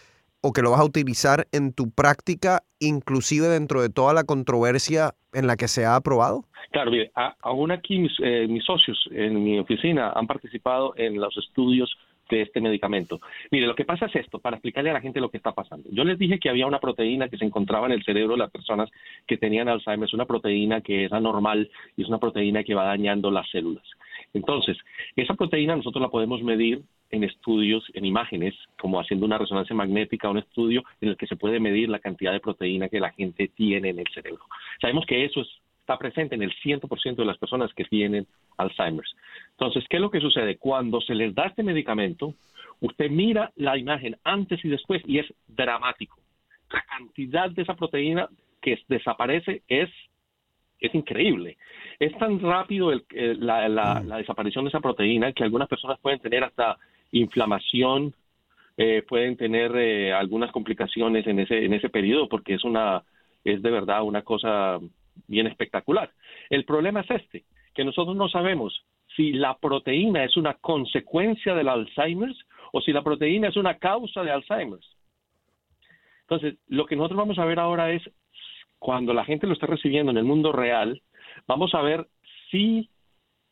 o 0.42 0.52
que 0.52 0.62
lo 0.62 0.72
vas 0.72 0.80
a 0.80 0.84
utilizar 0.84 1.46
en 1.52 1.72
tu 1.72 1.90
práctica, 1.90 2.62
inclusive 2.80 3.48
dentro 3.48 3.80
de 3.80 3.88
toda 3.88 4.12
la 4.12 4.24
controversia 4.24 5.14
en 5.32 5.46
la 5.46 5.56
que 5.56 5.68
se 5.68 5.86
ha 5.86 5.96
aprobado? 5.96 6.44
Claro, 6.72 6.90
mire, 6.90 7.12
aún 7.42 7.70
aquí 7.70 7.98
mis, 7.98 8.12
eh, 8.22 8.46
mis 8.48 8.64
socios 8.64 8.98
en 9.10 9.42
mi 9.42 9.58
oficina 9.58 10.12
han 10.14 10.26
participado 10.26 10.94
en 10.96 11.20
los 11.20 11.36
estudios 11.36 11.94
de 12.30 12.42
este 12.42 12.60
medicamento. 12.60 13.20
Mire, 13.50 13.66
lo 13.66 13.74
que 13.74 13.84
pasa 13.84 14.06
es 14.06 14.16
esto, 14.16 14.38
para 14.38 14.56
explicarle 14.56 14.90
a 14.90 14.94
la 14.94 15.00
gente 15.00 15.20
lo 15.20 15.30
que 15.30 15.36
está 15.36 15.52
pasando. 15.52 15.88
Yo 15.90 16.04
les 16.04 16.18
dije 16.18 16.38
que 16.38 16.48
había 16.48 16.66
una 16.66 16.80
proteína 16.80 17.28
que 17.28 17.36
se 17.36 17.44
encontraba 17.44 17.86
en 17.86 17.92
el 17.92 18.04
cerebro 18.04 18.32
de 18.32 18.38
las 18.38 18.50
personas 18.50 18.90
que 19.26 19.36
tenían 19.36 19.68
Alzheimer, 19.68 20.06
es 20.06 20.14
una 20.14 20.26
proteína 20.26 20.80
que 20.80 21.04
es 21.04 21.12
anormal 21.12 21.70
y 21.96 22.02
es 22.02 22.08
una 22.08 22.18
proteína 22.18 22.64
que 22.64 22.74
va 22.74 22.84
dañando 22.84 23.30
las 23.30 23.48
células. 23.50 23.84
Entonces, 24.34 24.78
esa 25.16 25.34
proteína 25.34 25.76
nosotros 25.76 26.00
la 26.00 26.08
podemos 26.08 26.42
medir 26.42 26.82
en 27.10 27.24
estudios, 27.24 27.84
en 27.92 28.06
imágenes, 28.06 28.54
como 28.80 28.98
haciendo 28.98 29.26
una 29.26 29.38
resonancia 29.38 29.76
magnética, 29.76 30.30
un 30.30 30.38
estudio 30.38 30.82
en 31.00 31.10
el 31.10 31.16
que 31.16 31.26
se 31.26 31.36
puede 31.36 31.60
medir 31.60 31.90
la 31.90 31.98
cantidad 31.98 32.32
de 32.32 32.40
proteína 32.40 32.88
que 32.88 33.00
la 33.00 33.12
gente 33.12 33.48
tiene 33.54 33.90
en 33.90 33.98
el 33.98 34.06
cerebro. 34.14 34.42
Sabemos 34.80 35.04
que 35.06 35.24
eso 35.24 35.44
está 35.80 35.98
presente 35.98 36.34
en 36.34 36.42
el 36.42 36.54
100% 36.64 37.16
de 37.16 37.24
las 37.24 37.36
personas 37.36 37.72
que 37.74 37.84
tienen 37.84 38.26
Alzheimer. 38.56 39.04
Entonces, 39.58 39.84
¿qué 39.88 39.96
es 39.96 40.02
lo 40.02 40.10
que 40.10 40.20
sucede? 40.20 40.56
Cuando 40.56 41.00
se 41.00 41.14
les 41.14 41.34
da 41.34 41.46
este 41.46 41.62
medicamento, 41.62 42.34
usted 42.80 43.10
mira 43.10 43.52
la 43.56 43.78
imagen 43.78 44.16
antes 44.24 44.64
y 44.64 44.68
después 44.68 45.02
y 45.06 45.18
es 45.18 45.26
dramático. 45.46 46.18
La 46.70 46.82
cantidad 46.82 47.50
de 47.50 47.62
esa 47.62 47.74
proteína 47.74 48.28
que 48.60 48.78
desaparece 48.88 49.62
es 49.68 49.90
es 50.80 50.92
increíble. 50.96 51.56
Es 52.00 52.16
tan 52.18 52.40
rápido 52.40 52.90
el, 52.90 53.04
la, 53.38 53.68
la, 53.68 54.02
la, 54.04 54.16
desaparición 54.16 54.64
de 54.64 54.70
esa 54.70 54.80
proteína 54.80 55.32
que 55.32 55.44
algunas 55.44 55.68
personas 55.68 56.00
pueden 56.00 56.18
tener 56.18 56.42
hasta 56.42 56.76
inflamación, 57.12 58.12
eh, 58.76 59.02
pueden 59.06 59.36
tener 59.36 59.76
eh, 59.76 60.12
algunas 60.12 60.50
complicaciones 60.50 61.26
en 61.26 61.38
ese, 61.38 61.64
en 61.64 61.74
ese 61.74 61.88
periodo 61.88 62.28
porque 62.28 62.54
es 62.54 62.64
una, 62.64 63.02
es 63.44 63.62
de 63.62 63.70
verdad 63.70 64.02
una 64.02 64.22
cosa 64.22 64.80
bien 65.28 65.46
espectacular. 65.46 66.10
El 66.50 66.64
problema 66.64 67.00
es 67.00 67.10
este, 67.10 67.44
que 67.74 67.84
nosotros 67.84 68.16
no 68.16 68.28
sabemos 68.28 68.82
si 69.16 69.32
la 69.32 69.56
proteína 69.58 70.24
es 70.24 70.36
una 70.36 70.54
consecuencia 70.54 71.54
del 71.54 71.68
Alzheimer 71.68 72.34
o 72.72 72.80
si 72.80 72.92
la 72.92 73.02
proteína 73.02 73.48
es 73.48 73.56
una 73.56 73.78
causa 73.78 74.22
de 74.22 74.30
Alzheimer's. 74.30 74.96
Entonces, 76.22 76.58
lo 76.68 76.86
que 76.86 76.96
nosotros 76.96 77.18
vamos 77.18 77.38
a 77.38 77.44
ver 77.44 77.58
ahora 77.58 77.92
es 77.92 78.02
cuando 78.78 79.12
la 79.12 79.24
gente 79.24 79.46
lo 79.46 79.52
está 79.52 79.66
recibiendo 79.66 80.10
en 80.10 80.18
el 80.18 80.24
mundo 80.24 80.52
real, 80.52 81.02
vamos 81.46 81.74
a 81.74 81.82
ver 81.82 82.08
si 82.50 82.88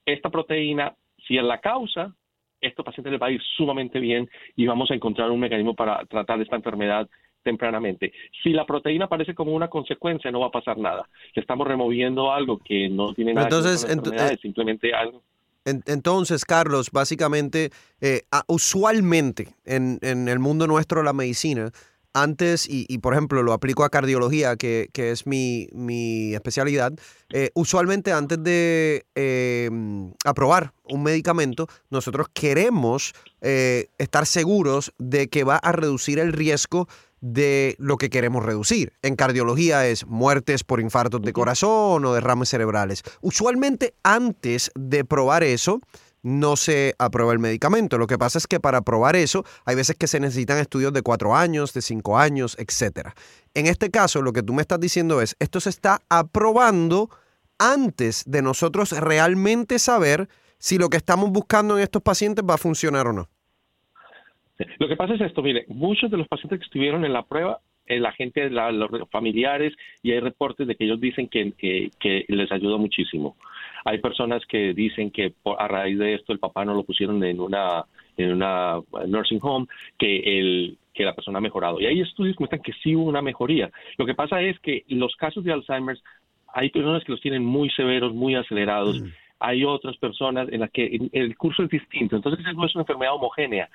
esta 0.04 0.30
proteína, 0.30 0.94
si 1.26 1.36
es 1.36 1.44
la 1.44 1.58
causa, 1.58 2.14
estos 2.60 2.84
pacientes 2.84 3.12
les 3.12 3.22
va 3.22 3.26
a 3.26 3.30
ir 3.30 3.40
sumamente 3.56 4.00
bien 4.00 4.28
y 4.56 4.66
vamos 4.66 4.90
a 4.90 4.94
encontrar 4.94 5.30
un 5.30 5.40
mecanismo 5.40 5.74
para 5.74 6.04
tratar 6.06 6.40
esta 6.40 6.56
enfermedad 6.56 7.08
tempranamente. 7.42 8.12
Si 8.42 8.50
la 8.50 8.66
proteína 8.66 9.06
aparece 9.06 9.34
como 9.34 9.52
una 9.52 9.68
consecuencia, 9.68 10.30
no 10.30 10.40
va 10.40 10.48
a 10.48 10.50
pasar 10.50 10.76
nada. 10.78 11.08
Estamos 11.34 11.66
removiendo 11.66 12.32
algo 12.32 12.58
que 12.58 12.88
no 12.88 13.14
tiene 13.14 13.32
nada 13.32 13.46
Entonces, 13.46 13.84
que 13.84 13.94
ver 13.94 14.04
con 14.04 14.14
es 14.14 14.40
simplemente 14.40 14.92
algo. 14.92 15.22
En- 15.70 15.82
Entonces, 15.86 16.44
Carlos, 16.44 16.90
básicamente, 16.92 17.70
eh, 18.00 18.22
usualmente 18.46 19.54
en, 19.64 19.98
en 20.02 20.28
el 20.28 20.38
mundo 20.38 20.66
nuestro 20.66 21.02
la 21.02 21.12
medicina, 21.12 21.70
antes, 22.12 22.66
y, 22.68 22.98
por 22.98 23.12
ejemplo 23.14 23.44
lo 23.44 23.52
aplico 23.52 23.84
a 23.84 23.88
cardiología, 23.88 24.56
que, 24.56 24.88
que 24.92 25.12
es 25.12 25.26
mi, 25.28 25.68
mi 25.72 26.34
especialidad, 26.34 26.92
eh, 27.32 27.50
usualmente 27.54 28.12
antes 28.12 28.42
de 28.42 29.04
eh, 29.14 29.70
aprobar 30.24 30.72
un 30.84 31.04
medicamento, 31.04 31.68
nosotros 31.88 32.26
queremos 32.34 33.12
eh, 33.42 33.86
estar 33.98 34.26
seguros 34.26 34.92
de 34.98 35.28
que 35.28 35.44
va 35.44 35.56
a 35.58 35.70
reducir 35.70 36.18
el 36.18 36.32
riesgo 36.32 36.88
de 37.20 37.76
lo 37.78 37.96
que 37.96 38.10
queremos 38.10 38.44
reducir. 38.44 38.92
En 39.02 39.16
cardiología 39.16 39.86
es 39.86 40.06
muertes 40.06 40.64
por 40.64 40.80
infartos 40.80 41.22
de 41.22 41.32
corazón 41.32 42.04
o 42.04 42.14
derrames 42.14 42.48
cerebrales. 42.48 43.02
Usualmente 43.20 43.94
antes 44.02 44.70
de 44.74 45.04
probar 45.04 45.42
eso, 45.42 45.80
no 46.22 46.56
se 46.56 46.94
aprueba 46.98 47.32
el 47.32 47.38
medicamento. 47.38 47.98
Lo 47.98 48.06
que 48.06 48.18
pasa 48.18 48.38
es 48.38 48.46
que 48.46 48.60
para 48.60 48.82
probar 48.82 49.16
eso 49.16 49.44
hay 49.64 49.76
veces 49.76 49.96
que 49.96 50.06
se 50.06 50.20
necesitan 50.20 50.58
estudios 50.58 50.92
de 50.92 51.02
cuatro 51.02 51.34
años, 51.34 51.72
de 51.72 51.82
cinco 51.82 52.18
años, 52.18 52.56
etcétera. 52.58 53.14
En 53.54 53.66
este 53.66 53.90
caso, 53.90 54.22
lo 54.22 54.32
que 54.32 54.42
tú 54.42 54.52
me 54.52 54.62
estás 54.62 54.80
diciendo 54.80 55.20
es, 55.20 55.36
esto 55.38 55.60
se 55.60 55.70
está 55.70 56.02
aprobando 56.08 57.10
antes 57.58 58.22
de 58.26 58.42
nosotros 58.42 58.92
realmente 58.92 59.78
saber 59.78 60.28
si 60.58 60.78
lo 60.78 60.88
que 60.90 60.96
estamos 60.98 61.30
buscando 61.30 61.76
en 61.76 61.82
estos 61.82 62.02
pacientes 62.02 62.44
va 62.48 62.54
a 62.54 62.58
funcionar 62.58 63.06
o 63.06 63.12
no. 63.12 63.28
Lo 64.78 64.88
que 64.88 64.96
pasa 64.96 65.14
es 65.14 65.20
esto, 65.20 65.42
mire, 65.42 65.64
muchos 65.68 66.10
de 66.10 66.16
los 66.18 66.28
pacientes 66.28 66.58
que 66.58 66.64
estuvieron 66.64 67.04
en 67.04 67.12
la 67.12 67.22
prueba, 67.22 67.60
eh, 67.86 67.98
la 67.98 68.12
gente, 68.12 68.48
la- 68.50 68.70
los 68.70 68.90
familiares, 69.10 69.74
y 70.02 70.12
hay 70.12 70.20
reportes 70.20 70.66
de 70.66 70.76
que 70.76 70.84
ellos 70.84 71.00
dicen 71.00 71.28
que, 71.28 71.52
que- 71.58 71.90
que 71.98 72.24
les 72.28 72.50
ayudó 72.52 72.78
muchísimo. 72.78 73.36
Hay 73.84 73.98
personas 73.98 74.44
que 74.46 74.72
dicen 74.74 75.10
que 75.10 75.32
por- 75.42 75.60
a 75.60 75.66
raíz 75.66 75.98
de 75.98 76.14
esto 76.14 76.32
el 76.32 76.38
papá 76.38 76.64
no 76.64 76.74
lo 76.74 76.84
pusieron 76.84 77.22
en 77.24 77.40
una 77.40 77.84
en 78.16 78.32
una 78.32 78.80
nursing 79.06 79.38
home, 79.40 79.66
que 79.98 80.18
el 80.38 80.76
que 80.92 81.04
la 81.04 81.14
persona 81.14 81.38
ha 81.38 81.40
mejorado. 81.40 81.80
Y 81.80 81.86
hay 81.86 82.00
estudios 82.00 82.36
que 82.36 82.42
muestran 82.42 82.60
que 82.62 82.72
sí 82.82 82.94
hubo 82.94 83.04
una 83.08 83.22
mejoría. 83.22 83.70
Lo 83.96 84.04
que 84.04 84.14
pasa 84.14 84.42
es 84.42 84.58
que 84.60 84.84
los 84.88 85.16
casos 85.16 85.42
de 85.44 85.52
Alzheimer's 85.52 86.02
hay 86.52 86.68
personas 86.68 87.02
que 87.04 87.12
los 87.12 87.20
tienen 87.20 87.44
muy 87.44 87.70
severos, 87.70 88.12
muy 88.12 88.34
acelerados. 88.34 89.00
Hay 89.40 89.64
otras 89.64 89.96
personas 89.96 90.48
en 90.52 90.60
las 90.60 90.70
que 90.70 91.00
el- 91.12 91.36
curso 91.36 91.62
es 91.62 91.70
distinto. 91.70 92.16
Entonces, 92.16 92.44
no 92.54 92.66
es 92.66 92.74
una 92.74 92.82
enfermedad 92.82 93.14
homogénea. 93.14 93.68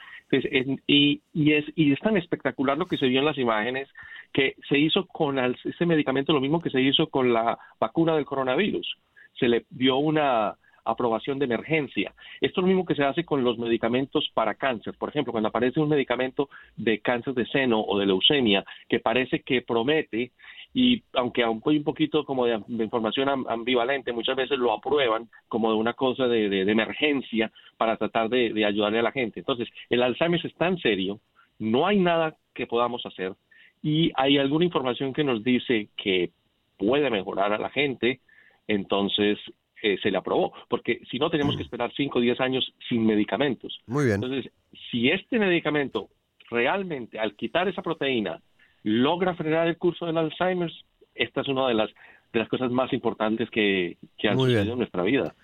Y, 0.88 1.22
es, 1.52 2.00
tan 2.00 2.18
espectacular 2.18 2.78
lo 2.78 2.86
que 2.86 2.98
se 2.98 3.08
vio 3.08 3.20
en 3.20 3.26
las 3.26 3.38
imágenes 3.38 3.90
que 4.32 4.56
se 4.70 4.78
hizo 4.78 5.08
con 5.08 5.40
ese 5.40 5.86
medicamento 5.86 6.34
lo 6.34 6.42
mismo 6.42 6.62
que 6.62 6.70
se 6.70 6.82
hizo 6.82 7.08
con 7.08 7.34
la 7.34 7.58
vacuna 7.80 8.16
del 8.16 8.26
coronavirus. 8.26 8.98
Se 9.40 9.48
le 9.48 9.66
dio 9.70 9.98
una 9.98 10.56
aprobación 10.86 11.40
de 11.40 11.46
emergencia. 11.46 12.14
Esto 12.40 12.62
es 12.62 12.64
lo 12.64 12.68
mismo 12.68 12.86
que 12.86 12.96
se 12.96 13.04
hace 13.04 13.26
con 13.26 13.44
los 13.44 13.58
medicamentos 13.58 14.30
para 14.34 14.54
cáncer. 14.54 14.94
Por 14.98 15.10
ejemplo, 15.10 15.32
cuando 15.32 15.50
aparece 15.50 15.80
un 15.80 15.90
medicamento 15.90 16.50
de 16.78 17.00
cáncer 17.00 17.34
de 17.34 17.48
seno 17.48 17.82
o 17.82 17.98
de 17.98 18.06
leucemia 18.06 18.64
que 18.88 19.00
parece 19.00 19.42
que 19.42 19.62
promete 19.64 20.32
y 20.78 21.02
aunque 21.14 21.42
aún 21.42 21.62
hay 21.66 21.78
un 21.78 21.84
poquito 21.86 22.26
como 22.26 22.46
de, 22.46 22.62
de 22.68 22.84
información 22.84 23.30
am- 23.30 23.46
ambivalente, 23.48 24.12
muchas 24.12 24.36
veces 24.36 24.60
lo 24.60 24.74
aprueban 24.74 25.30
como 25.48 25.70
de 25.72 25.78
una 25.78 25.94
cosa 25.94 26.28
de, 26.28 26.50
de- 26.50 26.66
de 26.66 26.72
emergencia 26.72 27.50
para 27.78 27.96
tratar 27.96 28.28
de, 28.30 28.52
de 28.54 28.66
ayudarle 28.66 29.00
a 29.00 29.04
la 29.04 29.14
gente. 29.14 29.40
Entonces, 29.40 29.70
el 29.90 30.04
Alzheimer 30.04 30.46
es 30.46 30.54
tan 30.56 30.78
serio, 30.78 31.20
no 31.60 31.88
hay 31.88 31.98
nada 31.98 32.36
que 32.54 32.68
podamos 32.68 33.06
hacer 33.06 33.34
y 33.82 34.12
hay 34.16 34.38
alguna 34.38 34.66
información 34.66 35.14
que 35.14 35.24
nos 35.24 35.44
dice 35.44 35.88
que 35.96 36.32
puede 36.78 37.10
mejorar 37.10 37.54
a 37.54 37.58
la 37.58 37.70
gente, 37.70 38.20
entonces 38.68 39.38
eh, 39.82 39.98
se 40.02 40.12
le 40.12 40.18
aprobó, 40.18 40.52
porque 40.68 41.00
si 41.10 41.20
no 41.20 41.30
tenemos 41.30 41.56
que 41.56 41.64
esperar 41.64 41.92
5 41.96 42.20
o 42.20 42.22
10 42.22 42.40
años 42.42 42.74
sin 42.90 43.06
medicamentos. 43.06 43.80
Muy 43.88 44.06
bien. 44.06 44.16
Entonces, 44.22 44.52
si 44.92 45.10
este 45.10 45.38
medicamento 45.40 46.10
realmente, 46.50 47.20
al 47.20 47.36
quitar 47.36 47.68
esa 47.68 47.82
proteína, 47.82 48.42
logra 48.86 49.34
frenar 49.36 49.68
el 49.68 49.78
curso 49.78 50.06
del 50.06 50.18
Alzheimer, 50.18 50.72
esta 51.16 51.42
es 51.42 51.48
una 51.48 51.68
de 51.68 51.74
las, 51.74 51.90
de 52.32 52.40
las 52.40 52.48
cosas 52.48 52.70
más 52.72 52.94
importantes 52.94 53.50
que, 53.50 53.98
que 54.18 54.28
han 54.30 54.36
Muy 54.36 54.52
sucedido 54.52 54.64
bien. 54.64 54.74
en 54.74 54.78
nuestra 54.78 55.02
vida. 55.04 55.36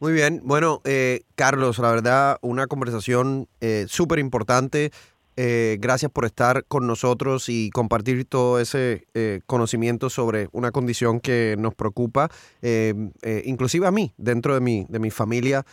Muy 0.00 0.12
bien. 0.12 0.42
Bueno, 0.44 0.82
eh, 0.84 1.22
Carlos, 1.34 1.78
la 1.78 1.90
verdad, 1.90 2.36
una 2.42 2.66
conversación 2.66 3.48
eh, 3.62 3.86
súper 3.88 4.18
importante. 4.18 4.90
Eh, 5.36 5.78
gracias 5.80 6.12
por 6.12 6.26
estar 6.26 6.64
con 6.66 6.86
nosotros 6.86 7.48
y 7.48 7.70
compartir 7.70 8.26
todo 8.26 8.60
ese 8.60 9.06
eh, 9.14 9.40
conocimiento 9.46 10.10
sobre 10.10 10.48
una 10.52 10.70
condición 10.70 11.20
que 11.20 11.56
nos 11.58 11.74
preocupa, 11.74 12.28
eh, 12.60 12.92
eh, 13.22 13.42
inclusive 13.46 13.86
a 13.86 13.90
mí, 13.90 14.12
dentro 14.18 14.52
de 14.54 14.60
mi, 14.60 14.84
de 14.90 14.98
mi 14.98 15.10
familia. 15.10 15.64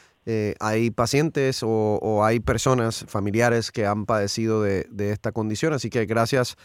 hay 0.60 0.92
pacientes 0.92 1.62
o, 1.62 1.68
o 2.02 2.24
hay 2.24 2.40
personas 2.40 3.06
familiares 3.10 3.70
que 3.72 3.86
han 3.86 4.06
padecido 4.06 4.64
de, 4.64 4.86
de 4.90 5.12
esta 5.12 5.32
condición, 5.34 5.74
así 5.74 5.90
que 5.90 6.06
gracias 6.06 6.56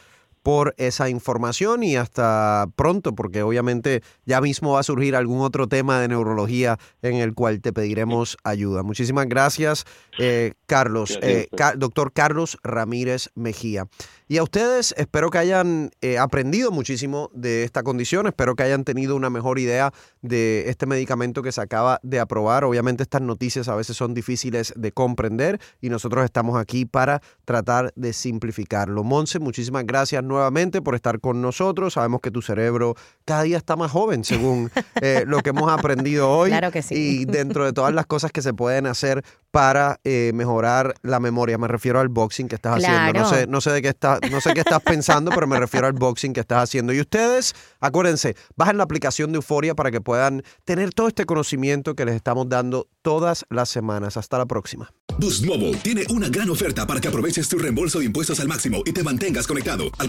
por 0.46 0.76
esa 0.78 1.08
información 1.08 1.82
y 1.82 1.96
hasta 1.96 2.68
pronto, 2.76 3.16
porque 3.16 3.42
obviamente 3.42 4.04
ya 4.26 4.40
mismo 4.40 4.74
va 4.74 4.78
a 4.78 4.84
surgir 4.84 5.16
algún 5.16 5.40
otro 5.40 5.66
tema 5.66 6.00
de 6.00 6.06
neurología 6.06 6.78
en 7.02 7.16
el 7.16 7.34
cual 7.34 7.60
te 7.60 7.72
pediremos 7.72 8.36
ayuda. 8.44 8.84
Muchísimas 8.84 9.26
gracias, 9.26 9.86
eh, 10.20 10.52
Carlos, 10.66 11.18
eh, 11.20 11.48
doctor 11.76 12.12
Carlos 12.12 12.58
Ramírez 12.62 13.30
Mejía. 13.34 13.88
Y 14.28 14.38
a 14.38 14.42
ustedes 14.42 14.92
espero 14.96 15.30
que 15.30 15.38
hayan 15.38 15.90
eh, 16.00 16.18
aprendido 16.18 16.72
muchísimo 16.72 17.30
de 17.32 17.62
esta 17.62 17.84
condición, 17.84 18.26
espero 18.26 18.56
que 18.56 18.64
hayan 18.64 18.82
tenido 18.82 19.14
una 19.14 19.30
mejor 19.30 19.60
idea 19.60 19.92
de 20.20 20.68
este 20.68 20.86
medicamento 20.86 21.42
que 21.42 21.52
se 21.52 21.60
acaba 21.60 22.00
de 22.02 22.18
aprobar. 22.18 22.64
Obviamente 22.64 23.04
estas 23.04 23.22
noticias 23.22 23.68
a 23.68 23.76
veces 23.76 23.96
son 23.96 24.14
difíciles 24.14 24.72
de 24.76 24.90
comprender 24.90 25.60
y 25.80 25.90
nosotros 25.90 26.24
estamos 26.24 26.56
aquí 26.56 26.86
para 26.86 27.22
tratar 27.44 27.92
de 27.94 28.12
simplificarlo. 28.12 29.04
Monse, 29.04 29.38
muchísimas 29.38 29.86
gracias 29.86 30.24
nuevamente 30.36 30.82
por 30.82 30.94
estar 30.94 31.20
con 31.20 31.40
nosotros. 31.40 31.94
Sabemos 31.94 32.20
que 32.20 32.30
tu 32.30 32.42
cerebro 32.42 32.94
cada 33.24 33.42
día 33.42 33.56
está 33.56 33.76
más 33.76 33.90
joven 33.90 34.24
según 34.24 34.70
eh, 35.00 35.24
lo 35.26 35.40
que 35.40 35.50
hemos 35.50 35.70
aprendido 35.70 36.30
hoy. 36.30 36.50
Claro 36.50 36.70
que 36.70 36.82
sí. 36.82 36.94
Y 36.94 37.24
dentro 37.24 37.64
de 37.64 37.72
todas 37.72 37.94
las 37.94 38.06
cosas 38.06 38.32
que 38.32 38.42
se 38.42 38.52
pueden 38.52 38.86
hacer 38.86 39.24
para 39.50 39.98
eh, 40.04 40.32
mejorar 40.34 40.94
la 41.02 41.18
memoria, 41.18 41.56
me 41.56 41.68
refiero 41.68 41.98
al 41.98 42.08
boxing 42.08 42.48
que 42.48 42.56
estás 42.56 42.76
haciendo. 42.76 43.18
No 43.18 43.28
sé, 43.28 43.46
no 43.46 43.60
sé 43.60 43.70
de 43.70 43.82
qué 43.82 43.88
estás, 43.88 44.20
no 44.30 44.40
sé 44.40 44.52
qué 44.52 44.60
estás 44.60 44.82
pensando, 44.82 45.30
pero 45.34 45.46
me 45.46 45.58
refiero 45.58 45.86
al 45.86 45.94
boxing 45.94 46.34
que 46.34 46.40
estás 46.40 46.64
haciendo. 46.64 46.92
Y 46.92 47.00
ustedes, 47.00 47.54
acuérdense, 47.80 48.36
bajen 48.54 48.76
la 48.76 48.84
aplicación 48.84 49.32
de 49.32 49.36
Euforia 49.36 49.74
para 49.74 49.90
que 49.90 50.00
puedan 50.00 50.42
tener 50.64 50.92
todo 50.92 51.08
este 51.08 51.24
conocimiento 51.24 51.94
que 51.94 52.04
les 52.04 52.14
estamos 52.14 52.48
dando 52.48 52.88
todas 53.00 53.46
las 53.48 53.70
semanas. 53.70 54.18
Hasta 54.18 54.36
la 54.36 54.46
próxima. 54.46 54.90
Boost 55.18 55.46
Mobile 55.46 55.74
tiene 55.78 56.04
una 56.10 56.28
gran 56.28 56.50
oferta 56.50 56.86
para 56.86 57.00
que 57.00 57.08
aproveches 57.08 57.48
tu 57.48 57.56
reembolso 57.58 58.00
de 58.00 58.04
impuestos 58.04 58.40
al 58.40 58.48
máximo 58.48 58.82
y 58.84 58.92
te 58.92 59.02
mantengas 59.02 59.46
conectado. 59.46 59.84
Al 59.98 60.08